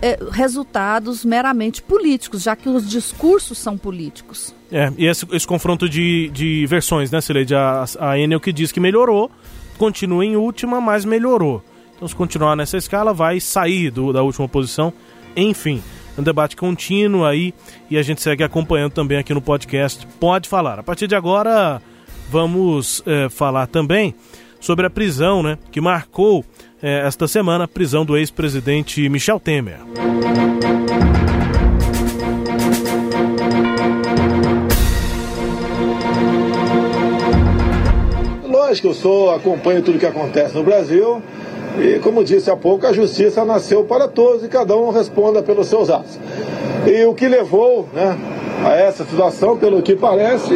é, 0.00 0.18
resultados 0.30 1.24
meramente 1.24 1.82
políticos, 1.82 2.42
já 2.44 2.56
que 2.56 2.68
os 2.68 2.88
discursos 2.88 3.58
são 3.58 3.76
políticos. 3.76 4.54
É, 4.72 4.90
e 4.96 5.06
esse, 5.06 5.26
esse 5.32 5.46
confronto 5.46 5.88
de, 5.88 6.30
de 6.32 6.64
versões, 6.66 7.10
né, 7.10 7.20
Cileide? 7.20 7.54
A, 7.54 7.84
a 7.98 8.18
Enel 8.18 8.40
que 8.40 8.52
diz 8.52 8.72
que 8.72 8.80
melhorou, 8.80 9.30
continua 9.76 10.24
em 10.24 10.36
última, 10.36 10.80
mas 10.80 11.04
melhorou. 11.04 11.62
Então, 11.96 12.08
se 12.08 12.14
continuar 12.14 12.56
nessa 12.56 12.76
escala, 12.76 13.12
vai 13.12 13.40
sair 13.40 13.90
do, 13.90 14.12
da 14.12 14.22
última 14.22 14.48
posição. 14.48 14.92
Enfim, 15.36 15.82
um 16.16 16.22
debate 16.22 16.56
contínuo 16.56 17.24
aí 17.24 17.52
e 17.90 17.98
a 17.98 18.02
gente 18.02 18.20
segue 18.20 18.42
acompanhando 18.42 18.92
também 18.92 19.18
aqui 19.18 19.34
no 19.34 19.40
podcast. 19.40 20.06
Pode 20.20 20.48
falar. 20.48 20.78
A 20.78 20.82
partir 20.82 21.06
de 21.06 21.14
agora, 21.14 21.80
vamos 22.30 23.02
é, 23.06 23.28
falar 23.28 23.66
também 23.66 24.14
sobre 24.60 24.86
a 24.86 24.90
prisão, 24.90 25.42
né, 25.42 25.58
que 25.70 25.80
marcou 25.80 26.44
é, 26.82 27.06
esta 27.06 27.28
semana 27.28 27.64
a 27.64 27.68
prisão 27.68 28.04
do 28.04 28.16
ex-presidente 28.16 29.06
Michel 29.08 29.38
Temer. 29.38 29.78
Lógico, 38.48 38.88
eu 38.88 38.94
sou, 38.94 39.30
acompanho 39.30 39.82
tudo 39.82 39.98
que 39.98 40.06
acontece 40.06 40.54
no 40.54 40.64
Brasil 40.64 41.22
e, 41.78 41.98
como 41.98 42.22
disse 42.22 42.50
há 42.50 42.56
pouco, 42.56 42.86
a 42.86 42.92
justiça 42.92 43.44
nasceu 43.44 43.84
para 43.84 44.06
todos 44.06 44.44
e 44.44 44.48
cada 44.48 44.76
um 44.76 44.90
responda 44.90 45.42
pelos 45.42 45.66
seus 45.66 45.90
atos. 45.90 46.18
E 46.86 47.04
o 47.04 47.14
que 47.14 47.26
levou 47.26 47.88
né, 47.92 48.16
a 48.64 48.74
essa 48.74 49.04
situação, 49.04 49.56
pelo 49.56 49.82
que 49.82 49.96
parece, 49.96 50.54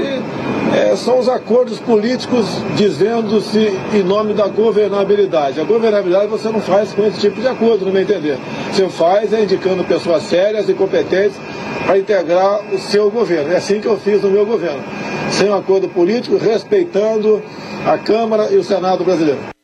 é, 0.74 0.94
são 0.96 1.18
os 1.18 1.28
acordos 1.28 1.80
políticos 1.80 2.46
dizendo-se 2.76 3.72
em 3.92 4.02
nome 4.02 4.34
da 4.34 4.46
governabilidade. 4.46 5.60
A 5.60 5.64
governabilidade 5.64 6.26
você 6.28 6.48
não 6.50 6.60
faz 6.60 6.92
com 6.92 7.04
esse 7.04 7.18
tipo 7.18 7.40
de 7.40 7.48
acordo, 7.48 7.84
no 7.84 7.92
meu 7.92 8.02
entender. 8.02 8.38
Você 8.72 8.88
faz 8.88 9.32
é 9.32 9.42
indicando 9.42 9.82
pessoas 9.84 10.22
sérias 10.22 10.68
e 10.68 10.74
competentes 10.74 11.36
para 11.84 11.98
integrar 11.98 12.60
o 12.72 12.78
seu 12.78 13.10
governo. 13.10 13.52
É 13.52 13.56
assim 13.56 13.80
que 13.80 13.88
eu 13.88 13.96
fiz 13.96 14.22
no 14.22 14.30
meu 14.30 14.46
governo. 14.46 14.82
Sem 15.30 15.50
um 15.50 15.54
acordo 15.54 15.88
político, 15.88 16.36
respeitando 16.36 17.42
a 17.86 17.98
Câmara 17.98 18.48
e 18.50 18.56
o 18.56 18.62
Senado 18.62 19.04
brasileiro 19.04 19.57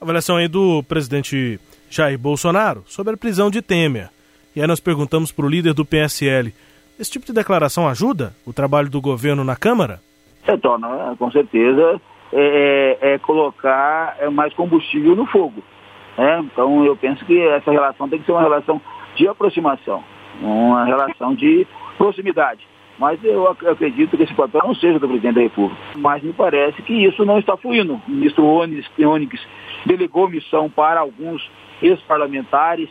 avaliação 0.00 0.36
aí 0.36 0.48
do 0.48 0.82
presidente 0.82 1.58
Jair 1.90 2.18
Bolsonaro 2.18 2.82
sobre 2.86 3.14
a 3.14 3.16
prisão 3.16 3.50
de 3.50 3.62
Temer. 3.62 4.10
E 4.54 4.60
aí 4.60 4.66
nós 4.66 4.80
perguntamos 4.80 5.32
para 5.32 5.46
o 5.46 5.48
líder 5.48 5.74
do 5.74 5.84
PSL: 5.84 6.52
esse 6.98 7.10
tipo 7.10 7.26
de 7.26 7.32
declaração 7.32 7.88
ajuda 7.88 8.34
o 8.46 8.52
trabalho 8.52 8.88
do 8.88 9.00
governo 9.00 9.44
na 9.44 9.56
Câmara? 9.56 10.00
É, 10.46 10.56
torna, 10.56 11.16
com 11.18 11.30
certeza, 11.30 12.00
é, 12.32 12.98
é, 13.00 13.14
é 13.14 13.18
colocar 13.18 14.16
mais 14.32 14.52
combustível 14.54 15.16
no 15.16 15.26
fogo. 15.26 15.62
Né? 16.16 16.40
Então 16.40 16.84
eu 16.84 16.96
penso 16.96 17.24
que 17.24 17.40
essa 17.40 17.70
relação 17.70 18.08
tem 18.08 18.18
que 18.18 18.26
ser 18.26 18.32
uma 18.32 18.42
relação 18.42 18.80
de 19.16 19.26
aproximação, 19.26 20.02
uma 20.40 20.84
relação 20.84 21.34
de 21.34 21.66
proximidade. 21.96 22.66
Mas 22.98 23.22
eu 23.24 23.48
acredito 23.48 24.16
que 24.16 24.22
esse 24.22 24.34
papel 24.34 24.62
não 24.64 24.74
seja 24.74 24.98
do 24.98 25.08
presidente 25.08 25.34
da 25.34 25.40
República. 25.40 25.80
Mas 25.96 26.22
me 26.22 26.32
parece 26.32 26.80
que 26.82 26.92
isso 26.92 27.24
não 27.24 27.38
está 27.38 27.56
fluindo. 27.56 28.00
O 28.06 28.10
ministro 28.10 28.44
Onyx 28.46 29.40
delegou 29.84 30.28
missão 30.28 30.70
para 30.70 31.00
alguns 31.00 31.50
ex-parlamentares 31.82 32.88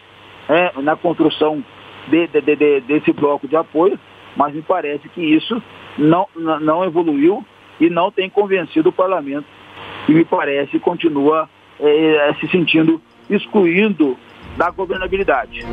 é, 0.49 0.73
na 0.81 0.95
construção 0.95 1.63
de, 2.07 2.27
de, 2.27 2.41
de, 2.41 2.81
desse 2.81 3.13
bloco 3.13 3.47
de 3.47 3.55
apoio, 3.55 3.97
mas 4.35 4.53
me 4.53 4.61
parece 4.61 5.07
que 5.09 5.21
isso 5.21 5.61
não, 5.97 6.27
não 6.35 6.83
evoluiu 6.83 7.45
e 7.79 7.89
não 7.89 8.11
tem 8.11 8.29
convencido 8.29 8.89
o 8.89 8.93
parlamento. 8.93 9.45
E 10.07 10.11
me 10.11 10.25
parece 10.25 10.79
continua 10.79 11.49
é, 11.79 12.35
se 12.39 12.47
sentindo 12.49 13.01
excluindo 13.29 14.17
da 14.57 14.69
governabilidade. 14.69 15.65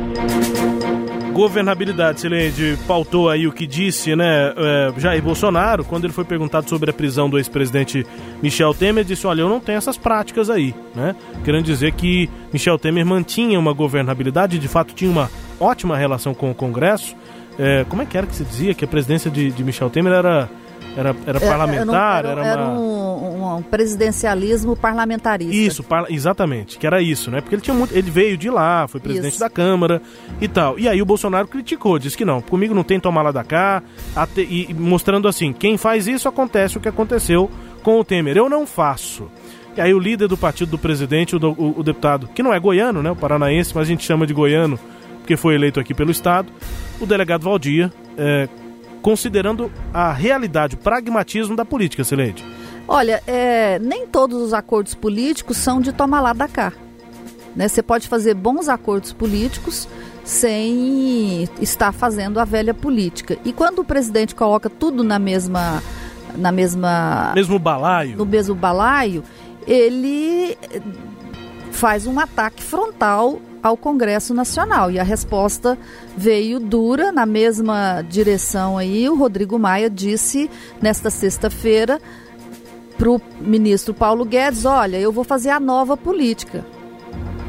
Governabilidade, 1.31 2.19
Sileide, 2.19 2.77
pautou 2.85 3.29
aí 3.29 3.47
o 3.47 3.53
que 3.53 3.65
disse, 3.65 4.15
né, 4.15 4.53
é, 4.55 4.93
Jair 4.97 5.23
Bolsonaro, 5.23 5.85
quando 5.85 6.03
ele 6.03 6.13
foi 6.13 6.25
perguntado 6.25 6.69
sobre 6.69 6.89
a 6.89 6.93
prisão 6.93 7.29
do 7.29 7.37
ex-presidente 7.37 8.05
Michel 8.43 8.73
Temer, 8.73 9.05
disse, 9.05 9.25
olha, 9.25 9.41
eu 9.41 9.47
não 9.47 9.59
tenho 9.59 9.77
essas 9.77 9.97
práticas 9.97 10.49
aí, 10.49 10.75
né, 10.93 11.15
querendo 11.45 11.63
dizer 11.63 11.93
que 11.93 12.29
Michel 12.51 12.77
Temer 12.77 13.05
mantinha 13.05 13.57
uma 13.57 13.71
governabilidade, 13.71 14.59
de 14.59 14.67
fato 14.67 14.93
tinha 14.93 15.09
uma 15.09 15.29
ótima 15.57 15.97
relação 15.97 16.33
com 16.33 16.51
o 16.51 16.55
Congresso, 16.55 17.15
é, 17.57 17.85
como 17.87 18.01
é 18.01 18.05
que 18.05 18.17
era 18.17 18.27
que 18.27 18.35
se 18.35 18.43
dizia 18.43 18.73
que 18.73 18.83
a 18.83 18.87
presidência 18.87 19.31
de, 19.31 19.51
de 19.51 19.63
Michel 19.63 19.89
Temer 19.89 20.11
era 20.11 20.49
era, 20.97 21.15
era 21.25 21.37
é, 21.37 21.47
parlamentar? 21.47 22.25
Era, 22.25 22.31
era, 22.41 22.47
era, 22.47 22.61
uma... 22.63 22.79
um, 22.79 23.00
um, 23.55 23.61
presidencialismo 23.61 24.75
parlamentarista. 24.75 25.55
Isso, 25.55 25.83
par, 25.83 26.05
exatamente, 26.09 26.77
que 26.77 26.87
era 26.87 27.01
isso, 27.01 27.31
né? 27.31 27.41
Porque 27.41 27.55
ele 27.55 27.61
tinha 27.61 27.73
muito, 27.73 27.95
ele 27.95 28.09
veio 28.09 28.37
de 28.37 28.49
lá, 28.49 28.87
foi 28.87 28.99
presidente 28.99 29.31
isso. 29.31 29.39
da 29.39 29.49
Câmara 29.49 30.01
e 30.39 30.47
tal. 30.47 30.77
E 30.79 30.87
aí 30.87 31.01
o 31.01 31.05
Bolsonaro 31.05 31.47
criticou, 31.47 31.99
disse 31.99 32.17
que 32.17 32.25
não, 32.25 32.41
comigo 32.41 32.73
não 32.73 32.83
tem 32.83 32.99
tomar 32.99 33.21
lá 33.21 33.31
da 33.31 33.43
cá, 33.43 33.83
até, 34.15 34.41
e 34.41 34.73
mostrando 34.73 35.27
assim, 35.27 35.53
quem 35.53 35.77
faz 35.77 36.07
isso 36.07 36.27
acontece 36.27 36.77
o 36.77 36.81
que 36.81 36.89
aconteceu 36.89 37.49
com 37.83 37.99
o 37.99 38.03
Temer. 38.03 38.37
Eu 38.37 38.49
não 38.49 38.65
faço. 38.65 39.29
E 39.75 39.81
aí 39.81 39.93
o 39.93 39.99
líder 39.99 40.27
do 40.27 40.37
partido 40.37 40.71
do 40.71 40.77
presidente, 40.77 41.35
o, 41.35 41.39
o, 41.39 41.79
o 41.79 41.83
deputado, 41.83 42.27
que 42.27 42.43
não 42.43 42.53
é 42.53 42.59
goiano, 42.59 43.01
né? 43.01 43.11
O 43.11 43.15
paranaense, 43.15 43.73
mas 43.73 43.83
a 43.83 43.87
gente 43.87 44.03
chama 44.03 44.27
de 44.27 44.33
goiano 44.33 44.77
porque 45.21 45.37
foi 45.37 45.55
eleito 45.55 45.79
aqui 45.79 45.93
pelo 45.93 46.11
Estado, 46.11 46.51
o 46.99 47.05
delegado 47.05 47.43
Valdir, 47.43 47.91
é, 48.17 48.49
considerando 49.01 49.71
a 49.93 50.11
realidade, 50.11 50.75
o 50.75 50.77
pragmatismo 50.77 51.55
da 51.55 51.63
política, 51.63 52.03
Celede? 52.03 52.43
Olha, 52.87 53.21
é, 53.25 53.79
nem 53.79 54.07
todos 54.07 54.41
os 54.41 54.53
acordos 54.53 54.93
políticos 54.93 55.57
são 55.57 55.79
de 55.79 55.91
tomar 55.91 56.21
lá 56.21 56.33
da 56.33 56.47
cá. 56.47 56.73
Né? 57.55 57.67
Você 57.67 57.81
pode 57.81 58.07
fazer 58.07 58.33
bons 58.33 58.69
acordos 58.69 59.13
políticos 59.13 59.87
sem 60.23 61.47
estar 61.59 61.91
fazendo 61.91 62.39
a 62.39 62.45
velha 62.45 62.73
política. 62.73 63.37
E 63.43 63.51
quando 63.51 63.79
o 63.79 63.83
presidente 63.83 64.35
coloca 64.35 64.69
tudo 64.69 65.03
na 65.03 65.19
mesma 65.19 65.81
na 66.35 66.51
mesma 66.51 67.33
mesmo 67.35 67.59
balaio, 67.59 68.17
no 68.17 68.25
mesmo 68.25 68.55
balaio, 68.55 69.23
ele 69.67 70.57
faz 71.71 72.07
um 72.07 72.19
ataque 72.19 72.63
frontal 72.63 73.41
ao 73.61 73.77
Congresso 73.77 74.33
Nacional. 74.33 74.91
E 74.91 74.99
a 74.99 75.03
resposta 75.03 75.77
veio 76.15 76.59
dura 76.59 77.11
na 77.11 77.25
mesma 77.25 78.01
direção 78.01 78.77
aí. 78.77 79.09
O 79.09 79.15
Rodrigo 79.15 79.57
Maia 79.59 79.89
disse 79.89 80.49
nesta 80.81 81.09
sexta-feira 81.09 81.99
para 83.01 83.09
o 83.09 83.19
ministro 83.39 83.95
Paulo 83.95 84.23
Guedes: 84.23 84.63
olha, 84.63 84.97
eu 84.97 85.11
vou 85.11 85.23
fazer 85.23 85.49
a 85.49 85.59
nova 85.59 85.97
política. 85.97 86.63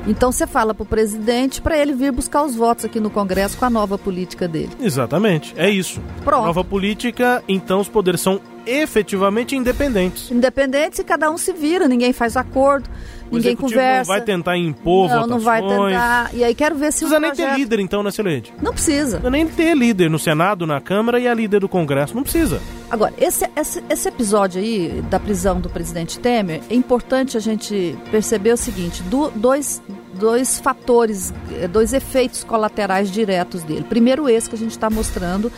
Então 0.06 0.32
você 0.32 0.46
fala 0.46 0.74
para 0.74 0.82
o 0.82 0.86
presidente 0.86 1.60
para 1.60 1.76
ele 1.76 1.92
vir 1.92 2.10
buscar 2.10 2.42
os 2.42 2.56
votos 2.56 2.86
aqui 2.86 2.98
no 2.98 3.10
Congresso 3.10 3.56
com 3.58 3.66
a 3.66 3.70
nova 3.70 3.98
política 3.98 4.48
dele. 4.48 4.70
Exatamente, 4.80 5.52
é 5.56 5.68
isso. 5.68 6.00
Pronto. 6.24 6.46
Nova 6.46 6.64
política, 6.64 7.44
então 7.46 7.80
os 7.80 7.88
poderes 7.88 8.20
são 8.20 8.40
efetivamente 8.66 9.54
independentes. 9.54 10.30
Independentes 10.30 10.98
e 10.98 11.04
cada 11.04 11.30
um 11.30 11.36
se 11.36 11.52
vira, 11.52 11.86
ninguém 11.86 12.12
faz 12.12 12.36
acordo 12.36 12.88
ninguém 13.32 13.56
conversa. 13.56 14.10
não 14.10 14.18
vai 14.18 14.20
tentar 14.24 14.56
impor 14.56 15.08
não, 15.08 15.22
votações. 15.22 15.30
Não, 15.30 15.40
vai 15.40 15.62
tentar. 15.62 16.30
E 16.34 16.44
aí 16.44 16.54
quero 16.54 16.76
ver 16.76 16.92
se 16.92 17.04
não 17.04 17.10
precisa 17.10 17.20
nem 17.20 17.54
ter 17.54 17.58
líder 17.58 17.80
então, 17.80 18.02
né, 18.02 18.10
Celede? 18.10 18.52
Não 18.60 18.72
precisa. 18.72 19.20
Não 19.20 19.30
nem 19.30 19.46
ter 19.46 19.76
líder 19.76 20.10
no 20.10 20.18
Senado, 20.18 20.66
na 20.66 20.80
Câmara 20.80 21.18
e 21.18 21.26
a 21.26 21.34
líder 21.34 21.60
do 21.60 21.68
Congresso. 21.68 22.14
Não 22.14 22.22
precisa. 22.22 22.60
Agora, 22.90 23.12
esse, 23.18 23.48
esse, 23.56 23.82
esse 23.88 24.08
episódio 24.08 24.60
aí 24.60 25.02
da 25.10 25.18
prisão 25.18 25.60
do 25.60 25.70
presidente 25.70 26.18
Temer, 26.18 26.60
é 26.68 26.74
importante 26.74 27.36
a 27.36 27.40
gente 27.40 27.96
perceber 28.10 28.52
o 28.52 28.56
seguinte, 28.56 29.02
do, 29.04 29.30
dois 29.30 29.80
dois 30.14 30.60
fatores, 30.60 31.32
eh, 31.52 31.66
dois 31.66 31.92
efeitos 31.92 32.44
colaterais 32.44 33.10
diretos 33.10 33.62
dele. 33.64 33.84
Primeiro, 33.88 34.28
esse 34.28 34.48
que 34.48 34.54
a 34.54 34.58
gente 34.58 34.70
está 34.70 34.90
mostrando, 34.90 35.50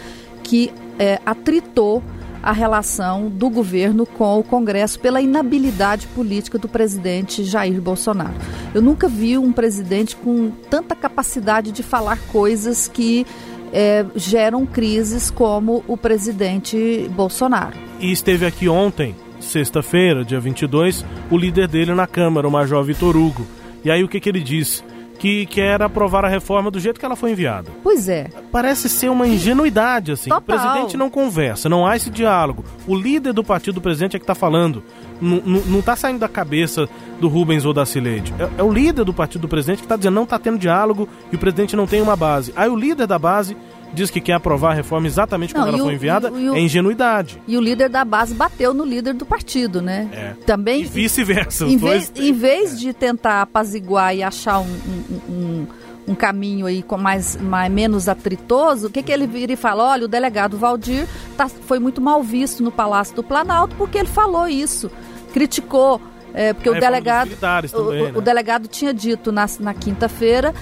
que 0.43 0.73
é, 0.99 1.21
atritou 1.27 2.03
a 2.45 2.53
relação 2.53 3.31
do 3.31 3.49
governo 3.49 4.05
com 4.05 4.39
o 4.39 4.45
Congresso 4.45 5.01
pela 5.01 5.23
inabilidade 5.23 6.07
política 6.09 6.59
do 6.59 6.69
presidente 6.69 7.43
Jair 7.43 7.81
Bolsonaro. 7.81 8.35
Eu 8.75 8.83
nunca 8.83 9.09
vi 9.09 9.39
um 9.39 9.51
presidente 9.51 10.15
com 10.15 10.51
tanta 10.69 10.95
capacidade 10.95 11.73
de 11.73 11.83
falar 11.83 12.19
coisas 12.31 12.87
que 12.87 13.27
é, 13.73 14.05
geram 14.15 14.67
crises 14.67 15.31
como 15.31 15.83
o 15.89 15.97
presidente 15.97 17.11
Bolsonaro. 17.17 17.77
E 17.99 18.13
esteve 18.13 18.45
aqui 18.45 18.69
ontem, 18.69 19.17
sexta-feira, 19.41 20.23
dia 20.23 20.39
22, 20.39 21.03
o 21.31 21.39
líder 21.39 21.67
dele 21.67 21.95
na 21.95 22.07
Câmara, 22.07 22.47
o 22.47 22.51
Major 22.51 22.85
Vitor 22.85 23.17
Hugo. 23.17 23.47
E 23.83 23.91
aí 23.91 24.05
o 24.05 24.09
que, 24.09 24.21
que 24.21 24.29
ele 24.29 24.41
disse? 24.41 24.83
Que 25.19 25.47
quer 25.47 25.81
aprovar 25.83 26.25
a 26.25 26.29
reforma 26.29 26.71
do 26.71 26.79
jeito 26.79 26.99
que 26.99 27.07
ela 27.07 27.17
foi 27.17 27.33
enviada. 27.33 27.71
Pois 27.83 28.09
é. 28.09 28.29
Parece 28.51 28.89
ser 28.89 29.11
uma 29.11 29.27
ingenuidade, 29.27 30.13
assim. 30.13 30.31
Total. 30.31 30.41
O 30.41 30.43
presidente 30.43 30.97
não 30.97 31.09
conversa, 31.09 31.69
não 31.69 31.87
há 31.87 31.97
esse 31.97 32.11
diálogo. 32.11 32.65
O 32.87 32.95
líder 32.95 33.33
do 33.33 33.45
partido 33.45 33.77
do 33.77 33.81
presidente 33.81 34.17
é 34.17 34.19
que 34.19 34.25
está 34.25 34.35
falando. 34.35 34.83
Não 35.21 35.79
está 35.79 35.97
saindo 35.97 36.19
da 36.19 36.29
cabeça 36.29 36.89
do 37.21 37.29
Rubens 37.29 37.65
ou 37.65 37.73
da 37.73 37.87
Cileide. 37.87 38.35
É, 38.39 38.61
é 38.61 38.63
o 38.63 38.73
líder 38.73 39.05
do 39.05 39.15
partido 39.15 39.43
do 39.43 39.49
presidente 39.49 39.79
que 39.79 39.85
está 39.85 39.97
dizendo 39.97 40.15
não 40.15 40.25
está 40.25 40.39
tendo 40.39 40.59
diálogo 40.59 41.09
e 41.33 41.37
o 41.37 41.39
presidente 41.39 41.77
não 41.77 41.87
tem 41.87 42.03
uma 42.03 42.17
base. 42.17 42.53
Aí 42.57 42.69
o 42.69 42.77
líder 42.77 43.07
da 43.07 43.19
base 43.19 43.57
diz 43.95 44.11
que 44.11 44.21
quer 44.21 44.35
aprovar 44.35 44.73
a 44.73 44.75
reforma 44.75 45.07
exatamente 45.07 45.55
como 45.55 45.67
não, 45.67 45.75
ela 45.75 45.83
foi 45.83 45.95
enviada, 45.95 46.31
e, 46.35 46.47
e, 46.47 46.49
é 46.49 46.61
ingenuidade. 46.61 47.41
E 47.47 47.57
o 47.57 47.61
líder 47.61 47.89
da 47.89 48.05
base 48.05 48.35
bateu 48.35 48.75
no 48.75 48.85
líder 48.85 49.15
do 49.15 49.25
partido, 49.25 49.81
né? 49.81 50.09
É. 50.13 50.35
Também. 50.45 50.83
E 50.83 50.85
vice-versa. 50.85 51.65
Em, 51.65 51.77
vez, 51.77 52.13
em 52.15 52.33
vez 52.33 52.79
de 52.79 52.93
tentar 52.93 53.43
apaziguar 53.43 54.15
e 54.15 54.23
achar 54.23 54.61
um, 54.61 54.67
um, 54.67 55.33
um 55.33 55.67
um 56.07 56.15
caminho 56.15 56.67
aí 56.67 56.83
com 56.83 56.97
mais, 56.97 57.37
mais 57.37 57.73
menos 57.73 58.09
atritoso, 58.09 58.89
o 58.89 58.91
que, 58.91 59.03
que 59.03 59.11
ele 59.11 59.27
vira 59.27 59.53
e 59.53 59.57
fala? 59.57 59.85
Olha, 59.85 60.05
o 60.05 60.09
delegado 60.09 60.59
Valdir 60.59 61.07
tá, 61.37 61.49
foi 61.49 61.79
muito 61.79 62.01
mal 62.01 62.23
visto 62.23 62.63
no 62.63 62.71
Palácio 62.71 63.17
do 63.17 63.23
Planalto 63.23 63.75
porque 63.77 63.99
ele 63.99 64.09
falou 64.09 64.47
isso, 64.47 64.91
criticou. 65.33 66.01
É, 66.37 66.53
porque 66.53 66.69
o 66.69 66.75
delegado, 66.81 67.31
também, 67.37 68.03
o, 68.03 68.05
né? 68.07 68.13
o, 68.17 68.21
delegado 68.21 68.67
tinha 68.67 68.93
dito 68.93 69.31
na, 69.31 69.47
na 69.61 69.73
quinta-feira 69.73 70.53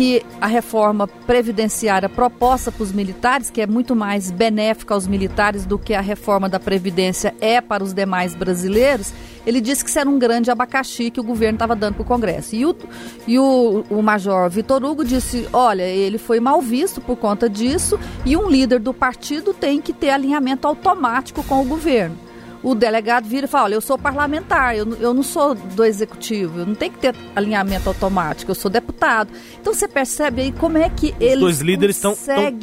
que 0.00 0.24
a 0.40 0.46
reforma 0.46 1.06
previdenciária 1.06 2.08
proposta 2.08 2.72
para 2.72 2.82
os 2.82 2.90
militares, 2.90 3.50
que 3.50 3.60
é 3.60 3.66
muito 3.66 3.94
mais 3.94 4.30
benéfica 4.30 4.94
aos 4.94 5.06
militares 5.06 5.66
do 5.66 5.78
que 5.78 5.92
a 5.92 6.00
reforma 6.00 6.48
da 6.48 6.58
Previdência 6.58 7.34
é 7.38 7.60
para 7.60 7.84
os 7.84 7.92
demais 7.92 8.34
brasileiros, 8.34 9.12
ele 9.46 9.60
disse 9.60 9.84
que 9.84 9.90
isso 9.90 9.98
era 9.98 10.08
um 10.08 10.18
grande 10.18 10.50
abacaxi 10.50 11.10
que 11.10 11.20
o 11.20 11.22
governo 11.22 11.56
estava 11.56 11.76
dando 11.76 11.96
para 11.96 12.02
o 12.02 12.06
Congresso. 12.06 12.56
E, 12.56 12.64
o, 12.64 12.74
e 13.28 13.38
o, 13.38 13.84
o 13.90 14.02
major 14.02 14.48
Vitor 14.48 14.82
Hugo 14.82 15.04
disse: 15.04 15.46
olha, 15.52 15.82
ele 15.82 16.16
foi 16.16 16.40
mal 16.40 16.62
visto 16.62 17.02
por 17.02 17.16
conta 17.16 17.46
disso 17.46 18.00
e 18.24 18.34
um 18.38 18.48
líder 18.48 18.80
do 18.80 18.94
partido 18.94 19.52
tem 19.52 19.82
que 19.82 19.92
ter 19.92 20.08
alinhamento 20.08 20.66
automático 20.66 21.42
com 21.42 21.60
o 21.60 21.64
governo 21.66 22.29
o 22.62 22.74
delegado 22.74 23.26
vira 23.26 23.46
e 23.46 23.48
fala, 23.48 23.64
olha, 23.64 23.74
eu 23.74 23.80
sou 23.80 23.98
parlamentar, 23.98 24.76
eu, 24.76 24.86
eu 24.96 25.14
não 25.14 25.22
sou 25.22 25.54
do 25.54 25.84
executivo, 25.84 26.60
eu 26.60 26.66
não 26.66 26.74
tenho 26.74 26.92
que 26.92 26.98
ter 26.98 27.14
alinhamento 27.34 27.88
automático, 27.88 28.50
eu 28.50 28.54
sou 28.54 28.70
deputado. 28.70 29.30
Então 29.60 29.72
você 29.72 29.88
percebe 29.88 30.42
aí 30.42 30.52
como 30.52 30.78
é 30.78 30.88
que 30.88 31.08
Os 31.08 31.20
eles 31.20 31.40
dois 31.40 31.60
líderes 31.60 31.96
estão 31.96 32.14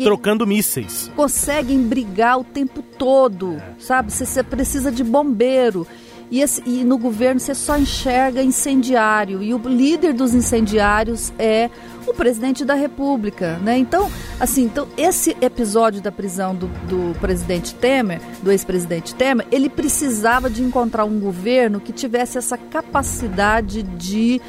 trocando 0.03 0.45
mísseis. 0.45 1.11
Conseguem 1.15 1.81
brigar 1.81 2.39
o 2.39 2.43
tempo 2.43 2.81
todo, 2.81 3.53
é. 3.53 3.75
sabe? 3.79 4.11
Você, 4.11 4.25
você 4.25 4.43
precisa 4.43 4.91
de 4.91 5.03
bombeiro. 5.03 5.87
E, 6.29 6.41
esse, 6.41 6.61
e, 6.65 6.83
no 6.83 6.97
governo 6.97 7.39
você 7.39 7.55
só 7.55 7.77
enxerga 7.77 8.43
incendiário. 8.43 9.41
E 9.41 9.53
o 9.53 9.57
líder 9.57 10.13
dos 10.13 10.33
incendiários 10.33 11.31
é 11.39 11.69
o 12.05 12.13
presidente 12.13 12.65
da 12.65 12.73
República, 12.73 13.57
né? 13.59 13.77
Então, 13.77 14.11
assim, 14.39 14.63
então 14.63 14.87
esse 14.97 15.35
episódio 15.41 16.01
da 16.01 16.11
prisão 16.11 16.53
do, 16.53 16.67
do 16.87 17.17
presidente 17.19 17.73
Temer, 17.75 18.21
do 18.41 18.51
ex-presidente 18.51 19.15
Temer, 19.15 19.47
ele 19.51 19.69
precisava 19.69 20.49
de 20.49 20.61
encontrar 20.63 21.05
um 21.05 21.19
governo 21.19 21.79
que 21.79 21.93
tivesse 21.93 22.37
essa 22.37 22.57
capacidade 22.57 23.83
de 23.83 24.41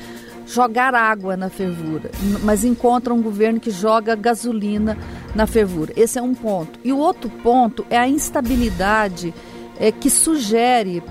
jogar 0.49 0.95
água 0.95 1.37
na 1.37 1.51
fervura, 1.51 2.11
mas 2.43 2.65
encontra 2.65 3.13
um 3.13 3.21
governo 3.21 3.61
que 3.61 3.71
joga 3.71 4.17
gasolina 4.17 4.97
na 5.35 5.47
fervura. 5.47 5.93
Esse 5.95 6.19
é 6.19 6.23
um 6.23 6.35
ponto. 6.35 6.81
E 6.83 6.91
o 6.91 6.97
outro 6.97 7.31
ponto 7.43 7.85
é 7.91 7.99
a 7.99 8.09
instabilidade 8.09 9.35
é, 9.79 9.93
que 9.93 10.09
sugere 10.09 11.03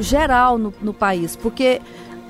geral 0.00 0.58
no, 0.58 0.72
no 0.80 0.94
país, 0.94 1.36
porque 1.36 1.80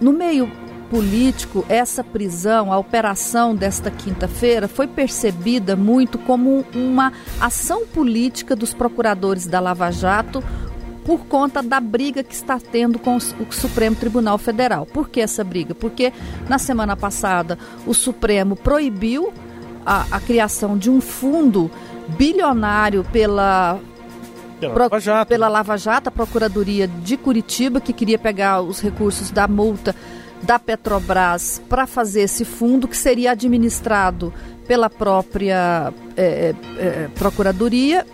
no 0.00 0.12
meio 0.12 0.50
político, 0.90 1.64
essa 1.68 2.04
prisão, 2.04 2.72
a 2.72 2.78
operação 2.78 3.54
desta 3.54 3.90
quinta-feira, 3.90 4.68
foi 4.68 4.86
percebida 4.86 5.74
muito 5.74 6.18
como 6.18 6.64
uma 6.74 7.12
ação 7.40 7.86
política 7.86 8.54
dos 8.54 8.72
procuradores 8.72 9.46
da 9.46 9.58
Lava 9.58 9.90
Jato 9.90 10.42
por 11.04 11.20
conta 11.26 11.62
da 11.62 11.78
briga 11.78 12.22
que 12.22 12.34
está 12.34 12.58
tendo 12.58 12.98
com 12.98 13.16
o 13.16 13.20
Supremo 13.52 13.94
Tribunal 13.94 14.38
Federal. 14.38 14.84
Por 14.86 15.08
que 15.08 15.20
essa 15.20 15.44
briga? 15.44 15.74
Porque 15.74 16.12
na 16.48 16.58
semana 16.58 16.96
passada 16.96 17.58
o 17.86 17.94
Supremo 17.94 18.56
proibiu 18.56 19.32
a, 19.84 20.04
a 20.10 20.20
criação 20.20 20.76
de 20.76 20.90
um 20.90 21.00
fundo 21.00 21.70
bilionário 22.16 23.04
pela 23.04 23.78
pela, 24.60 24.74
Pro, 24.74 24.82
Lava 24.84 25.00
Jato. 25.00 25.28
pela 25.28 25.48
Lava 25.48 25.76
Jato, 25.76 26.08
a 26.08 26.12
Procuradoria 26.12 26.88
de 26.88 27.16
Curitiba, 27.16 27.80
que 27.80 27.92
queria 27.92 28.18
pegar 28.18 28.60
os 28.60 28.80
recursos 28.80 29.30
da 29.30 29.46
multa 29.46 29.94
da 30.42 30.58
Petrobras 30.58 31.62
para 31.68 31.86
fazer 31.86 32.22
esse 32.22 32.44
fundo 32.44 32.86
que 32.86 32.96
seria 32.96 33.32
administrado 33.32 34.32
pela 34.66 34.90
própria 34.90 35.92
é, 36.16 36.54
é, 36.78 37.08
Procuradoria. 37.14 38.06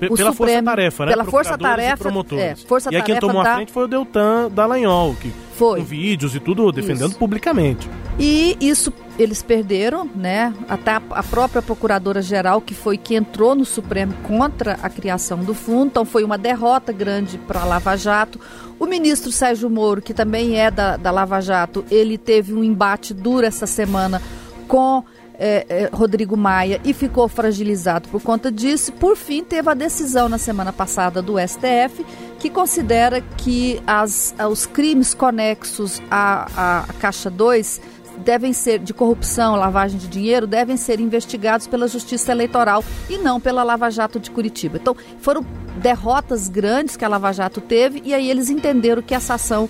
P 0.00 0.08
pela 0.14 0.32
Força-Tarefa, 0.32 1.06
né? 1.06 1.12
Pela 1.12 1.24
Força-Tarefa. 1.24 2.08
É, 2.36 2.54
força 2.54 2.88
e 2.92 2.96
aí 2.96 3.02
quem 3.02 3.18
tomou 3.18 3.42
da... 3.42 3.52
a 3.52 3.54
frente 3.56 3.72
foi 3.72 3.84
o 3.84 3.88
Deltan 3.88 4.48
Dallagnol, 4.48 5.16
que 5.16 5.32
foi. 5.54 5.80
com 5.80 5.84
vídeos 5.84 6.36
e 6.36 6.40
tudo 6.40 6.70
defendendo 6.70 7.10
isso. 7.10 7.18
publicamente. 7.18 7.90
E 8.16 8.56
isso 8.60 8.92
eles 9.18 9.42
perderam, 9.42 10.08
né? 10.14 10.54
Até 10.68 10.92
a 10.92 11.22
própria 11.22 11.60
procuradora-geral, 11.60 12.60
que 12.60 12.74
foi 12.74 12.96
que 12.96 13.16
entrou 13.16 13.54
no 13.54 13.64
Supremo 13.64 14.14
contra 14.22 14.78
a 14.82 14.88
criação 14.88 15.38
do 15.38 15.54
fundo, 15.54 15.88
então 15.88 16.04
foi 16.04 16.22
uma 16.22 16.38
derrota 16.38 16.92
grande 16.92 17.36
para 17.36 17.60
a 17.60 17.64
Lava 17.64 17.96
Jato. 17.96 18.40
O 18.78 18.86
ministro 18.86 19.32
Sérgio 19.32 19.68
Moro, 19.68 20.00
que 20.00 20.14
também 20.14 20.58
é 20.58 20.70
da, 20.70 20.96
da 20.96 21.10
Lava 21.10 21.40
Jato, 21.40 21.84
ele 21.90 22.16
teve 22.16 22.54
um 22.54 22.62
embate 22.62 23.12
duro 23.12 23.44
essa 23.44 23.66
semana 23.66 24.22
com 24.68 25.02
é, 25.38 25.64
é, 25.68 25.90
Rodrigo 25.92 26.36
Maia 26.36 26.80
e 26.84 26.92
ficou 26.92 27.28
fragilizado 27.28 28.08
por 28.08 28.20
conta 28.20 28.50
disso. 28.50 28.92
Por 28.92 29.16
fim, 29.16 29.44
teve 29.44 29.70
a 29.70 29.74
decisão 29.74 30.28
na 30.28 30.38
semana 30.38 30.72
passada 30.72 31.22
do 31.22 31.34
STF 31.38 32.04
que 32.38 32.50
considera 32.50 33.20
que 33.20 33.80
as, 33.86 34.34
os 34.50 34.66
crimes 34.66 35.14
conexos 35.14 36.02
à, 36.10 36.82
à 36.86 36.92
Caixa 36.94 37.30
2 37.30 37.80
devem 38.18 38.52
ser 38.52 38.78
de 38.78 38.92
corrupção, 38.92 39.56
lavagem 39.56 39.98
de 39.98 40.08
dinheiro, 40.08 40.46
devem 40.46 40.76
ser 40.76 41.00
investigados 41.00 41.66
pela 41.66 41.88
Justiça 41.88 42.32
Eleitoral 42.32 42.84
e 43.08 43.18
não 43.18 43.40
pela 43.40 43.62
Lava 43.62 43.90
Jato 43.90 44.18
de 44.20 44.30
Curitiba. 44.30 44.78
Então, 44.78 44.96
foram 45.20 45.44
derrotas 45.78 46.48
grandes 46.48 46.96
que 46.96 47.04
a 47.04 47.08
Lava 47.08 47.32
Jato 47.32 47.60
teve 47.60 48.02
e 48.04 48.12
aí 48.12 48.30
eles 48.30 48.50
entenderam 48.50 49.00
que 49.00 49.14
essa 49.14 49.34
ação 49.34 49.68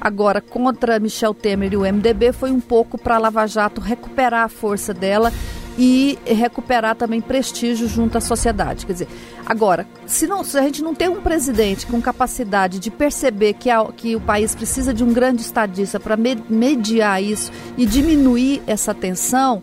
agora 0.00 0.40
contra 0.40 1.00
Michel 1.00 1.34
Temer 1.34 1.72
e 1.72 1.76
o 1.76 1.80
MDB 1.80 2.32
foi 2.32 2.50
um 2.50 2.60
pouco 2.60 2.96
para 2.96 3.16
a 3.16 3.18
Lava 3.18 3.46
Jato 3.46 3.80
recuperar 3.80 4.44
a 4.44 4.48
força 4.48 4.94
dela 4.94 5.32
e 5.78 6.18
recuperar 6.26 6.96
também 6.96 7.20
prestígio 7.20 7.86
junto 7.86 8.18
à 8.18 8.20
sociedade. 8.20 8.84
Quer 8.84 8.92
dizer, 8.94 9.08
agora, 9.46 9.86
se, 10.06 10.26
não, 10.26 10.42
se 10.42 10.58
a 10.58 10.62
gente 10.62 10.82
não 10.82 10.92
tem 10.92 11.08
um 11.08 11.20
presidente 11.20 11.86
com 11.86 12.02
capacidade 12.02 12.80
de 12.80 12.90
perceber 12.90 13.52
que, 13.54 13.70
a, 13.70 13.84
que 13.84 14.16
o 14.16 14.20
país 14.20 14.56
precisa 14.56 14.92
de 14.92 15.04
um 15.04 15.12
grande 15.12 15.42
estadista 15.42 16.00
para 16.00 16.16
mediar 16.16 17.22
isso 17.22 17.52
e 17.76 17.86
diminuir 17.86 18.60
essa 18.66 18.92
tensão, 18.92 19.62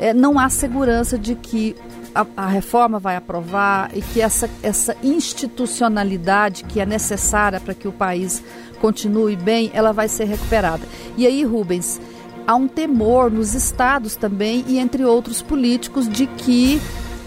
é, 0.00 0.12
não 0.12 0.36
há 0.36 0.48
segurança 0.48 1.16
de 1.16 1.36
que 1.36 1.76
a, 2.12 2.26
a, 2.36 2.46
reforma 2.48 2.98
vai 2.98 3.14
aprovar 3.14 3.88
e 3.94 4.02
que 4.02 4.20
essa, 4.20 4.50
essa 4.64 4.96
institucionalidade 5.00 6.64
que 6.64 6.80
é 6.80 6.86
necessária 6.86 7.60
para 7.60 7.72
que 7.72 7.86
o 7.86 7.92
país 7.92 8.42
continue 8.80 9.36
bem, 9.36 9.70
ela 9.72 9.92
vai 9.92 10.08
ser 10.08 10.24
recuperada. 10.24 10.82
E 11.16 11.24
aí, 11.24 11.44
Rubens, 11.44 12.00
há 12.46 12.54
um 12.54 12.68
temor 12.68 13.30
nos 13.30 13.54
estados 13.54 14.16
também 14.16 14.64
e 14.66 14.78
entre 14.78 15.04
outros 15.04 15.42
políticos 15.42 16.08
de 16.08 16.26
que 16.26 16.80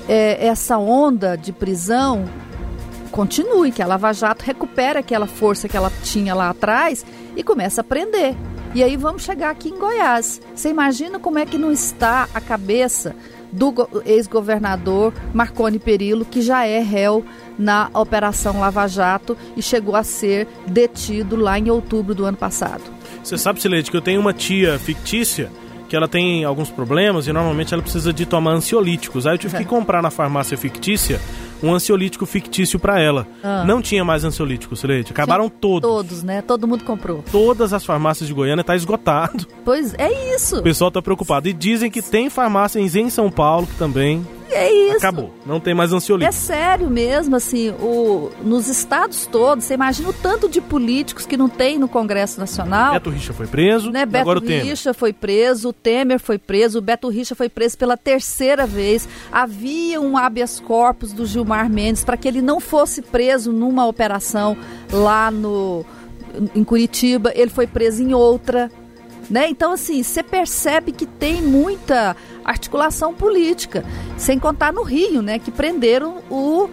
é, 0.08 0.46
essa 0.46 0.78
onda 0.78 1.36
de 1.36 1.52
prisão 1.52 2.26
continue, 3.12 3.72
que 3.72 3.82
a 3.82 3.88
Lava 3.88 4.12
Jato 4.12 4.44
recupere 4.44 5.00
aquela 5.00 5.26
força 5.26 5.70
que 5.70 5.78
ela 5.78 5.92
tinha 6.04 6.36
lá 6.36 6.50
atrás 6.50 7.06
e 7.36 7.44
comece 7.44 7.80
a 7.80 7.84
prender. 7.84 8.36
E 8.74 8.84
aí 8.84 8.98
vamos 8.98 9.24
chegar 9.24 9.52
aqui 9.52 9.70
em 9.70 9.80
Goiás. 9.80 10.42
Você 10.54 10.70
imagina 10.70 11.18
como 11.18 11.40
é 11.40 11.46
que 11.46 11.58
não 11.58 11.72
está 11.72 12.28
a 12.34 12.42
cabeça 12.42 13.16
do 13.54 13.74
ex-governador 14.06 15.14
Marconi 15.34 15.80
Perillo, 15.80 16.26
que 16.26 16.42
já 16.42 16.66
é 16.66 16.80
réu 16.80 17.24
na 17.58 17.90
Operação 17.94 18.60
Lava 18.60 18.86
Jato 18.86 19.38
e 19.56 19.62
chegou 19.62 19.96
a 19.96 20.04
ser 20.04 20.46
detido 20.68 21.38
lá 21.38 21.58
em 21.58 21.70
outubro 21.70 22.14
do 22.14 22.26
ano 22.26 22.36
passado. 22.36 22.84
Você 23.26 23.40
sabe, 23.40 23.60
Silete, 23.60 23.90
que 23.90 23.98
eu 23.98 24.02
tenho 24.02 24.22
uma 24.22 24.34
tia 24.34 24.78
fictícia 24.78 25.52
que 25.90 25.96
ela 25.96 26.08
tem 26.08 26.44
alguns 26.44 26.70
problemas 26.70 27.28
e 27.28 27.34
normalmente 27.34 27.74
ela 27.74 27.82
precisa 27.82 28.14
de 28.14 28.24
tomar 28.24 28.52
ansiolíticos. 28.52 29.26
Aí 29.26 29.34
eu 29.34 29.38
tive 29.40 29.58
que 29.58 29.66
comprar 29.66 30.00
na 30.02 30.12
farmácia 30.12 30.56
fictícia 30.56 31.20
um 31.64 31.74
ansiolítico 31.74 32.24
fictício 32.28 32.78
para 32.78 33.00
ela. 33.00 33.28
Ah. 33.44 33.64
Não 33.66 33.82
tinha 33.82 34.06
mais 34.06 34.24
ansiolíticos, 34.24 34.84
Leite. 34.84 35.12
Acabaram 35.12 35.50
todos. 35.50 35.90
Todos, 35.90 36.22
né? 36.22 36.44
Todo 36.44 36.68
mundo 36.68 36.84
comprou. 36.84 37.24
Todas 37.32 37.74
as 37.74 37.84
farmácias 37.84 38.28
de 38.28 38.34
Goiânia 38.34 38.64
tá 38.64 38.76
esgotado. 38.76 39.48
Pois 39.66 39.96
é 39.96 40.36
isso. 40.36 40.60
O 40.60 40.64
pessoal 40.64 40.92
tá 40.92 41.02
preocupado. 41.02 41.48
E 41.50 41.54
dizem 41.54 41.90
que 41.90 42.04
tem 42.04 42.30
farmácias 42.30 42.96
em 42.96 43.10
São 43.10 43.32
Paulo 43.32 43.66
que 43.66 43.76
também 43.76 44.24
É 44.50 44.72
isso. 44.72 44.98
acabou. 44.98 45.34
Não 45.46 45.60
tem 45.60 45.74
mais 45.74 45.92
É 45.92 45.96
ansiolítico. 45.96 46.34
sério 46.34 46.90
mesmo, 46.90 47.36
assim, 47.36 47.70
o, 47.72 48.32
nos 48.44 48.68
estados 48.68 49.26
todos, 49.26 49.66
você 49.66 49.74
imagina 49.74 50.10
o 50.10 50.14
tanto 50.14 50.48
de 50.48 50.62
políticos 50.62 51.26
que 51.26 51.36
não 51.38 51.50
tem 51.50 51.78
no 51.80 51.88
Congresso 51.88 52.40
Nacional. 52.40 52.94
Beto 52.94 53.10
Richa 53.10 53.34
foi 53.34 53.48
preso. 53.48 53.92
né? 53.92 54.02
e 54.02 54.06
Beto 54.06 54.22
agora 54.22 54.40
o 54.40 54.42
Temer. 54.42 54.66
Richa 54.66 54.94
foi 54.94 55.12
preso, 55.14 55.70
o 55.70 55.74
Temer 55.74 56.20
foi 56.20 56.38
preso, 56.38 56.80
o 56.80 56.82
Beto 56.82 57.10
Richa 57.10 57.36
foi 57.36 57.50
preso 57.50 57.78
pela 57.78 57.98
terceira 57.98 58.66
vez. 58.66 59.08
Havia 59.32 60.00
um 60.00 60.18
habeas 60.18 60.60
corpus 60.60 61.12
do 61.14 61.26
Gilmar 61.26 61.70
Mendes 61.70 62.04
para 62.04 62.18
que 62.18 62.28
ele 62.28 62.42
não 62.42 62.60
fosse 62.60 63.02
preso 63.02 63.52
numa 63.52 63.86
operação 63.88 64.58
lá 64.92 65.32
no 65.32 65.86
em 66.54 66.64
Curitiba, 66.66 67.32
ele 67.34 67.50
foi 67.50 67.66
preso 67.66 68.04
em 68.04 68.14
outra. 68.14 68.70
Né? 69.30 69.50
Então, 69.50 69.74
assim, 69.74 70.04
você 70.04 70.22
percebe 70.22 70.92
que 70.92 71.06
tem 71.06 71.42
muita 71.42 72.16
articulação 72.44 73.14
política. 73.14 73.84
Sem 74.18 74.38
contar 74.38 74.72
no 74.72 74.84
Rio, 74.84 75.22
né? 75.22 75.40
Que 75.40 75.52
prenderam 75.52 76.18
o 76.30 76.70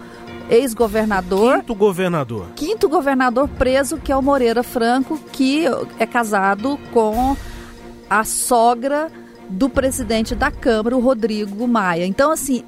ex-governador 0.49 1.59
Quinto 1.59 1.75
governador. 1.75 2.47
quinto 2.55 2.89
governador 2.89 3.47
preso, 3.47 3.97
que 3.97 4.11
é 4.11 4.15
o 4.15 4.21
Moreira 4.21 4.61
Franco, 4.61 5.17
que 5.31 5.65
é 5.97 6.05
casado 6.05 6.77
com 6.91 7.35
a 8.09 8.23
sogra 8.23 9.09
do 9.49 9.69
presidente 9.69 10.35
da 10.35 10.51
Câmara, 10.51 10.95
o 10.95 10.99
Rodrigo 10.99 11.67
Maia. 11.67 12.05
Então, 12.05 12.31
assim, 12.31 12.63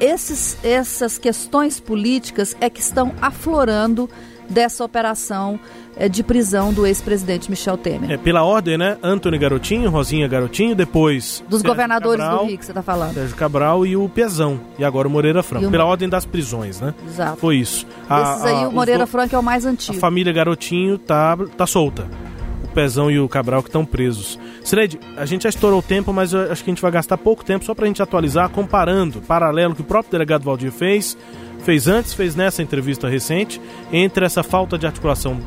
esses, 0.00 0.56
essas 0.64 1.18
questões 1.18 1.80
políticas 1.80 2.56
é 2.60 2.70
que 2.70 2.80
estão 2.80 3.12
aflorando 3.20 4.08
dessa 4.48 4.84
operação 4.84 5.58
eh, 5.96 6.08
de 6.08 6.22
prisão 6.22 6.72
do 6.72 6.86
ex-presidente 6.86 7.50
Michel 7.50 7.76
Temer. 7.76 8.10
É, 8.12 8.16
pela 8.16 8.42
ordem, 8.44 8.78
né? 8.78 8.96
Antônio 9.02 9.38
Garotinho, 9.38 9.90
Rosinha 9.90 10.26
Garotinho, 10.28 10.74
depois. 10.74 11.42
Dos 11.48 11.60
Sérgio 11.60 11.68
governadores 11.74 12.20
Cabral, 12.22 12.38
do 12.44 12.48
Rio 12.48 12.58
que 12.58 12.64
você 12.64 12.70
está 12.72 12.82
falando. 12.82 13.14
Sérgio 13.14 13.36
Cabral 13.36 13.86
e 13.86 13.96
o 13.96 14.08
Pezão. 14.08 14.60
E 14.78 14.84
agora 14.84 15.06
o 15.08 15.10
Moreira 15.10 15.42
Franco. 15.42 15.66
O 15.66 15.70
Pela 15.70 15.84
ordem 15.84 16.08
das 16.08 16.24
prisões, 16.24 16.80
né? 16.80 16.94
Exato. 17.06 17.36
Foi 17.38 17.56
isso. 17.56 17.86
A- 18.08 18.22
Esses 18.34 18.44
aí, 18.44 18.64
a- 18.64 18.68
o 18.68 18.72
Moreira 18.72 19.04
do- 19.04 19.10
Franco 19.10 19.34
é 19.34 19.38
o 19.38 19.42
mais 19.42 19.66
A 19.66 19.70
antigo. 19.70 19.98
família 19.98 20.32
Garotinho 20.32 20.98
tá, 20.98 21.36
tá 21.56 21.66
solta. 21.66 22.06
Pezão 22.78 23.10
e 23.10 23.18
o 23.18 23.28
Cabral 23.28 23.60
que 23.60 23.68
estão 23.68 23.84
presos. 23.84 24.38
Sineide, 24.62 25.00
a 25.16 25.26
gente 25.26 25.42
já 25.42 25.48
estourou 25.48 25.80
o 25.80 25.82
tempo, 25.82 26.12
mas 26.12 26.32
acho 26.32 26.62
que 26.62 26.70
a 26.70 26.72
gente 26.72 26.80
vai 26.80 26.92
gastar 26.92 27.18
pouco 27.18 27.44
tempo 27.44 27.64
só 27.64 27.74
pra 27.74 27.88
gente 27.88 28.00
atualizar, 28.00 28.48
comparando, 28.50 29.20
paralelo 29.20 29.74
que 29.74 29.80
o 29.80 29.84
próprio 29.84 30.12
delegado 30.12 30.44
Valdir 30.44 30.70
fez, 30.70 31.18
fez 31.64 31.88
antes, 31.88 32.14
fez 32.14 32.36
nessa 32.36 32.62
entrevista 32.62 33.08
recente, 33.08 33.60
entre 33.92 34.24
essa 34.24 34.44
falta 34.44 34.78
de 34.78 34.86
articulação 34.86 35.40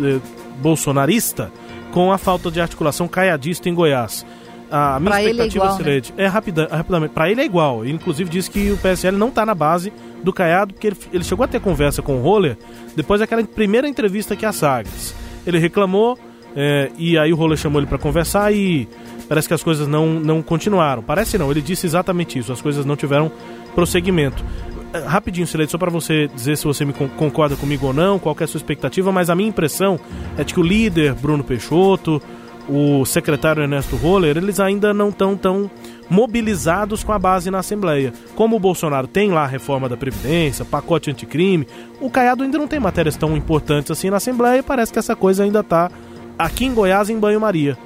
eh, 0.00 0.18
bolsonarista 0.60 1.52
com 1.92 2.10
a 2.10 2.18
falta 2.18 2.50
de 2.50 2.60
articulação 2.60 3.06
caiadista 3.06 3.68
em 3.68 3.74
Goiás. 3.74 4.26
A 4.68 4.98
minha 4.98 5.12
Pra 5.12 5.22
é 5.22 5.26
expectativa, 5.26 5.64
igual, 5.64 5.78
né? 5.78 6.02
É 6.16 6.26
rapida, 6.26 6.68
rapidamente. 6.68 7.12
Pra 7.12 7.30
ele 7.30 7.42
é 7.42 7.44
igual. 7.44 7.84
Ele, 7.84 7.92
inclusive, 7.92 8.28
disse 8.28 8.50
que 8.50 8.72
o 8.72 8.76
PSL 8.76 9.16
não 9.16 9.30
tá 9.30 9.46
na 9.46 9.54
base 9.54 9.92
do 10.24 10.32
Caiado, 10.32 10.74
porque 10.74 10.88
ele, 10.88 10.96
ele 11.12 11.22
chegou 11.22 11.44
a 11.44 11.46
ter 11.46 11.60
conversa 11.60 12.02
com 12.02 12.16
o 12.16 12.22
Roller 12.22 12.56
depois 12.96 13.20
daquela 13.20 13.44
primeira 13.44 13.86
entrevista 13.86 14.34
que 14.34 14.44
a 14.44 14.50
Sagres. 14.50 15.14
Ele 15.46 15.58
reclamou, 15.58 16.18
é, 16.56 16.90
e 16.98 17.16
aí 17.18 17.32
o 17.32 17.36
Roller 17.36 17.56
chamou 17.56 17.80
ele 17.80 17.86
pra 17.86 17.98
conversar 17.98 18.52
e 18.52 18.88
parece 19.28 19.48
que 19.48 19.54
as 19.54 19.62
coisas 19.62 19.86
não, 19.88 20.06
não 20.14 20.42
continuaram. 20.42 21.02
Parece 21.02 21.38
não, 21.38 21.50
ele 21.50 21.60
disse 21.60 21.86
exatamente 21.86 22.38
isso, 22.38 22.52
as 22.52 22.60
coisas 22.60 22.84
não 22.84 22.96
tiveram 22.96 23.30
prosseguimento. 23.74 24.44
É, 24.92 24.98
Rapidinho, 24.98 25.46
Sileide, 25.46 25.72
só 25.72 25.78
para 25.78 25.90
você 25.90 26.28
dizer 26.34 26.56
se 26.56 26.64
você 26.64 26.84
me 26.84 26.92
con- 26.92 27.08
concorda 27.08 27.56
comigo 27.56 27.86
ou 27.86 27.92
não, 27.94 28.18
qual 28.18 28.36
é 28.38 28.44
a 28.44 28.46
sua 28.46 28.58
expectativa, 28.58 29.10
mas 29.10 29.30
a 29.30 29.34
minha 29.34 29.48
impressão 29.48 29.98
é 30.36 30.44
de 30.44 30.52
que 30.52 30.60
o 30.60 30.62
líder, 30.62 31.14
Bruno 31.14 31.42
Peixoto, 31.42 32.20
o 32.68 33.04
secretário 33.04 33.62
Ernesto 33.62 33.96
Roller, 33.96 34.36
eles 34.36 34.60
ainda 34.60 34.92
não 34.94 35.08
estão 35.08 35.36
tão 35.36 35.70
mobilizados 36.08 37.02
com 37.02 37.10
a 37.12 37.18
base 37.18 37.50
na 37.50 37.58
Assembleia. 37.58 38.12
Como 38.36 38.54
o 38.56 38.60
Bolsonaro 38.60 39.06
tem 39.06 39.30
lá 39.30 39.44
a 39.44 39.46
reforma 39.46 39.88
da 39.88 39.96
Previdência, 39.96 40.64
pacote 40.64 41.10
anticrime, 41.10 41.66
o 42.00 42.10
Caiado 42.10 42.44
ainda 42.44 42.58
não 42.58 42.68
tem 42.68 42.78
matérias 42.78 43.16
tão 43.16 43.36
importantes 43.36 43.90
assim 43.90 44.10
na 44.10 44.18
Assembleia 44.18 44.58
e 44.58 44.62
parece 44.62 44.92
que 44.92 44.98
essa 44.98 45.16
coisa 45.16 45.42
ainda 45.42 45.62
tá 45.62 45.90
aqui 46.38 46.64
em 46.66 46.74
Goiás 46.74 47.08
em 47.10 47.18
banho-maria. 47.18 47.76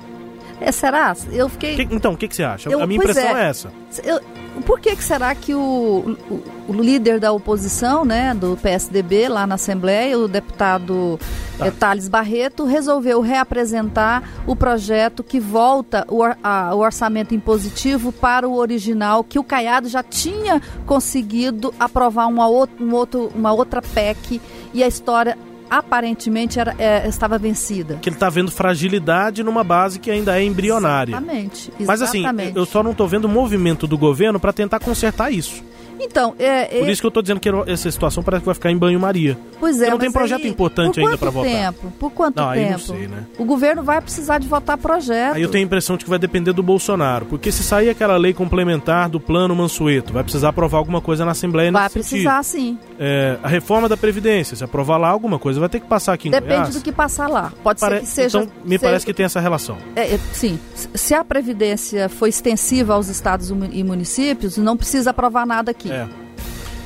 É, 0.61 0.73
será? 0.73 1.15
Eu 1.33 1.49
fiquei. 1.51 1.77
Que- 1.77 1.95
Então, 1.95 2.15
o 2.15 2.17
que, 2.17 2.27
que 2.29 2.35
você 2.37 2.43
acha? 2.43 2.71
Eu- 2.71 2.83
a 2.83 2.87
minha 2.87 2.99
impressão 2.99 3.37
é. 3.37 3.45
é 3.45 3.49
essa. 3.51 3.71
Eu- 4.03 4.21
por 4.65 4.81
que, 4.81 4.97
que 4.97 5.05
será 5.05 5.35
que 5.35 5.55
o, 5.55 6.17
o, 6.31 6.43
o 6.69 6.73
líder 6.73 7.21
da 7.21 7.31
oposição, 7.31 8.07
né, 8.07 8.33
do 8.35 8.57
PSDB 8.57 9.29
lá 9.29 9.47
na 9.47 9.57
Assembleia, 9.57 10.19
o 10.19 10.27
deputado 10.27 11.21
Tá. 11.59 11.67
eh, 11.67 11.71
Thales 11.71 12.09
Barreto, 12.09 12.65
resolveu 12.65 13.21
reapresentar 13.21 14.23
o 14.47 14.57
projeto 14.57 15.23
que 15.23 15.39
volta 15.39 16.07
o, 16.09 16.23
a- 16.43 16.71
o 16.75 16.79
orçamento 16.79 17.35
impositivo 17.35 18.11
para 18.13 18.49
o 18.49 18.57
original, 18.57 19.23
que 19.23 19.39
o 19.39 19.45
Caiado 19.45 19.89
já 19.91 20.03
tinha 20.03 20.61
conseguido 20.87 21.75
aprovar 21.79 22.27
uma, 22.27 22.49
um 22.49 22.95
outro, 22.95 23.31
uma 23.35 23.53
outra 23.53 23.83
PEC 23.83 24.41
e 24.73 24.83
a 24.83 24.89
história 24.89 25.37
aparentemente 25.69 26.59
era, 26.59 26.75
eh, 26.79 27.09
estava 27.09 27.39
vencida. 27.39 27.99
Que 28.01 28.09
ele 28.09 28.17
tá 28.17 28.29
vendo 28.29 28.51
fragilidade 28.51 29.43
numa 29.43 29.65
base 29.65 29.99
que 29.99 30.11
ainda 30.11 30.39
é 30.39 30.45
embrionária. 30.45 31.13
Exatamente. 31.13 31.73
Mas 31.81 32.03
assim, 32.03 32.21
exatamente. 32.21 32.57
eu 32.57 32.67
só 32.67 32.83
não 32.83 32.95
tô 32.95 33.07
vendo 33.07 33.29
movimento 33.29 33.87
do 33.87 33.99
governo 33.99 34.39
para 34.41 34.53
tentar 34.53 34.81
consertar 34.81 35.31
isso. 35.33 35.63
Então, 36.01 36.35
é, 36.39 36.65
Por 36.67 36.89
é- 36.89 36.91
isso 36.93 37.01
que 37.01 37.07
eu 37.07 37.11
tô 37.11 37.23
dizendo 37.23 37.41
que 37.41 37.49
essa 37.67 37.91
situação 37.91 38.23
parece 38.23 38.41
que 38.43 38.47
vai 38.47 38.55
ficar 38.55 38.71
em 38.71 38.77
banho-maria. 38.77 39.37
Pois 39.59 39.77
é, 39.77 39.79
Porque 39.87 39.91
não 39.91 39.99
tem 39.99 40.13
projeto 40.13 40.43
aí, 40.45 40.49
importante 40.51 40.95
por 41.01 41.05
ainda 41.07 41.19
pra 41.19 41.31
votar. 41.31 41.51
Tempo? 41.51 41.93
Por 41.99 42.11
quanto 42.13 42.37
Não, 42.37 42.53
tempo? 42.53 42.71
não 42.73 42.79
sei, 42.79 43.09
né? 43.09 43.25
O 43.39 43.45
governo 43.45 43.83
vai 43.83 44.01
precisar 44.01 44.39
de 44.39 44.47
votar 44.49 44.77
projeto. 44.77 45.35
Aí 45.37 45.43
eu 45.43 45.49
tenho 45.51 45.65
a 45.65 45.67
impressão 45.67 45.97
de 45.97 46.05
que 46.05 46.11
vai 46.11 46.19
depender 46.19 46.53
do 46.53 46.63
Bolsonaro. 46.63 47.27
Porque 47.27 47.51
se 47.51 47.63
sair 47.63 47.89
aquela 47.91 48.17
lei 48.17 48.33
complementar 48.35 49.09
do 49.09 49.19
plano 49.19 49.55
Mansueto, 49.57 50.13
vai 50.13 50.23
precisar 50.23 50.51
aprovar 50.51 50.79
alguma 50.79 51.01
coisa 51.01 51.25
na 51.25 51.31
Assembleia 51.33 51.73
Vai 51.73 51.89
precisar 51.89 52.43
sentido. 52.43 52.79
sim. 52.79 52.79
É, 52.99 53.39
a 53.43 53.49
reforma 53.49 53.89
da 53.89 53.97
Previdência, 53.97 54.57
se 54.57 54.65
aprovar 54.65 54.97
lá 54.99 55.09
alguma 55.09 55.39
coisa, 55.39 55.59
vai 55.61 55.69
ter 55.69 55.81
que 55.81 55.87
passar 55.87 56.13
aqui 56.13 56.29
em 56.29 56.31
Depende 56.31 56.55
Goiás. 56.55 56.75
do 56.75 56.81
que 56.83 56.93
passar 56.93 57.29
lá. 57.29 57.53
Pode 57.63 57.81
Pare- 57.81 57.97
ser 57.97 58.01
que 58.03 58.07
seja. 58.09 58.39
Então, 58.43 58.53
me 58.65 58.71
seja- 58.71 58.81
parece 58.81 59.07
que 59.07 59.13
tem 59.15 59.27
essa 59.27 59.41
relação. 59.41 59.77
é, 59.95 60.15
é, 60.15 60.19
sim. 60.33 60.59
Se 60.95 61.15
a 61.15 61.25
Previdência 61.25 62.09
for 62.09 62.27
extensiva 62.27 62.95
aos 62.95 63.09
estados 63.09 63.51
e 63.51 63.85
municípios, 63.85 64.57
não 64.57 64.77
precisa 64.77 65.11
aprovar 65.11 65.47
nada 65.47 65.71
aqui. 65.71 65.86
É. 65.91 66.07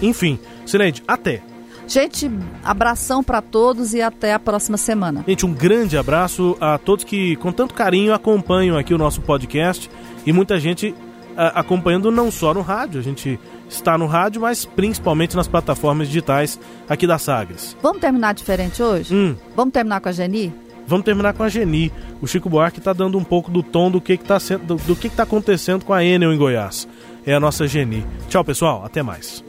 Enfim, 0.03 0.39
Sileide, 0.67 1.03
até. 1.07 1.43
Gente, 1.87 2.31
abração 2.65 3.23
para 3.23 3.43
todos 3.43 3.95
e 3.95 4.01
até 4.01 4.33
a 4.33 4.39
próxima 4.39 4.77
semana. 4.77 5.25
Gente, 5.27 5.45
um 5.45 5.53
grande 5.53 5.99
abraço 5.99 6.57
a 6.61 6.79
todos 6.79 7.05
que 7.05 7.35
com 7.37 7.51
tanto 7.51 7.75
carinho 7.75 8.15
acompanham 8.15 8.79
aqui 8.79 8.95
o 8.95 8.99
nosso 8.99 9.21
podcast 9.21 9.91
e 10.25 10.33
muita 10.33 10.61
gente 10.61 10.95
ah, 11.37 11.61
acompanhando 11.61 12.11
não 12.13 12.31
só 12.31 12.55
no 12.55 12.61
rádio, 12.61 13.01
a 13.01 13.03
gente 13.03 13.41
está 13.69 13.99
no 13.99 14.07
rádio, 14.07 14.41
mas 14.43 14.65
principalmente 14.65 15.35
nas 15.35 15.49
plataformas 15.49 16.07
digitais 16.07 16.61
aqui 16.89 17.09
da 17.09 17.19
Sagres. 17.19 17.77
Vamos 17.83 18.01
terminar 18.01 18.35
diferente 18.35 18.81
hoje? 18.81 19.13
Hum, 19.13 19.35
Vamos 19.57 19.73
terminar 19.73 20.01
com 20.01 20.09
a 20.09 20.13
Geni? 20.13 20.53
vamos 20.87 21.05
terminar 21.05 21.35
com 21.35 21.45
a 21.45 21.49
Geni. 21.49 21.93
O 22.21 22.27
Chico 22.27 22.51
Buarque 22.51 22.79
está 22.81 22.93
dando 22.93 23.17
um 23.17 23.23
pouco 23.23 23.49
do 23.49 23.63
tom 23.63 23.91
do 23.93 24.01
que 24.01 24.15
está 24.15 24.39
do, 24.59 24.75
do 24.75 24.97
que 24.97 25.09
que 25.09 25.15
tá 25.15 25.23
acontecendo 25.23 25.85
com 25.85 25.93
a 25.93 26.05
Enel 26.05 26.33
em 26.33 26.37
Goiás. 26.37 26.89
É 27.27 27.35
a 27.35 27.41
nossa 27.41 27.67
Geni. 27.67 28.07
Tchau, 28.29 28.45
pessoal. 28.45 28.83
Até 28.85 29.03
mais. 29.03 29.45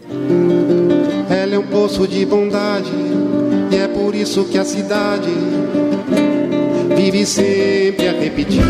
Ela 1.30 1.56
é 1.56 1.60
um 1.60 1.68
poço 1.68 2.08
de 2.08 2.26
bondade 2.26 2.92
e 3.72 3.76
é 3.76 3.88
por 3.88 4.14
isso 4.14 4.44
que 4.46 4.58
a 4.58 4.66
cidade 4.66 5.32
vive 6.96 7.26
sempre 7.26 8.08
a 8.10 8.12
repetir. 8.12 8.62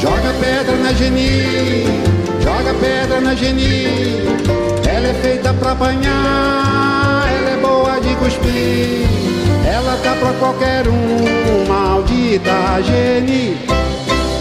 Joga 0.00 0.32
pedra 0.40 0.76
na 0.76 0.92
Geni, 0.92 1.84
joga 2.42 2.72
pedra 2.80 3.20
na 3.20 3.34
Geni. 3.34 3.84
Ela 4.88 5.08
é 5.08 5.14
feita 5.20 5.52
pra 5.54 5.72
apanhar, 5.72 7.28
ela 7.28 7.50
é 7.50 7.58
boa 7.60 8.00
de 8.00 8.14
cuspir. 8.16 9.06
Ela 9.66 9.96
tá 10.02 10.14
pra 10.14 10.32
qualquer 10.34 10.88
um, 10.88 11.68
maldita 11.68 12.80
Geni. 12.82 13.58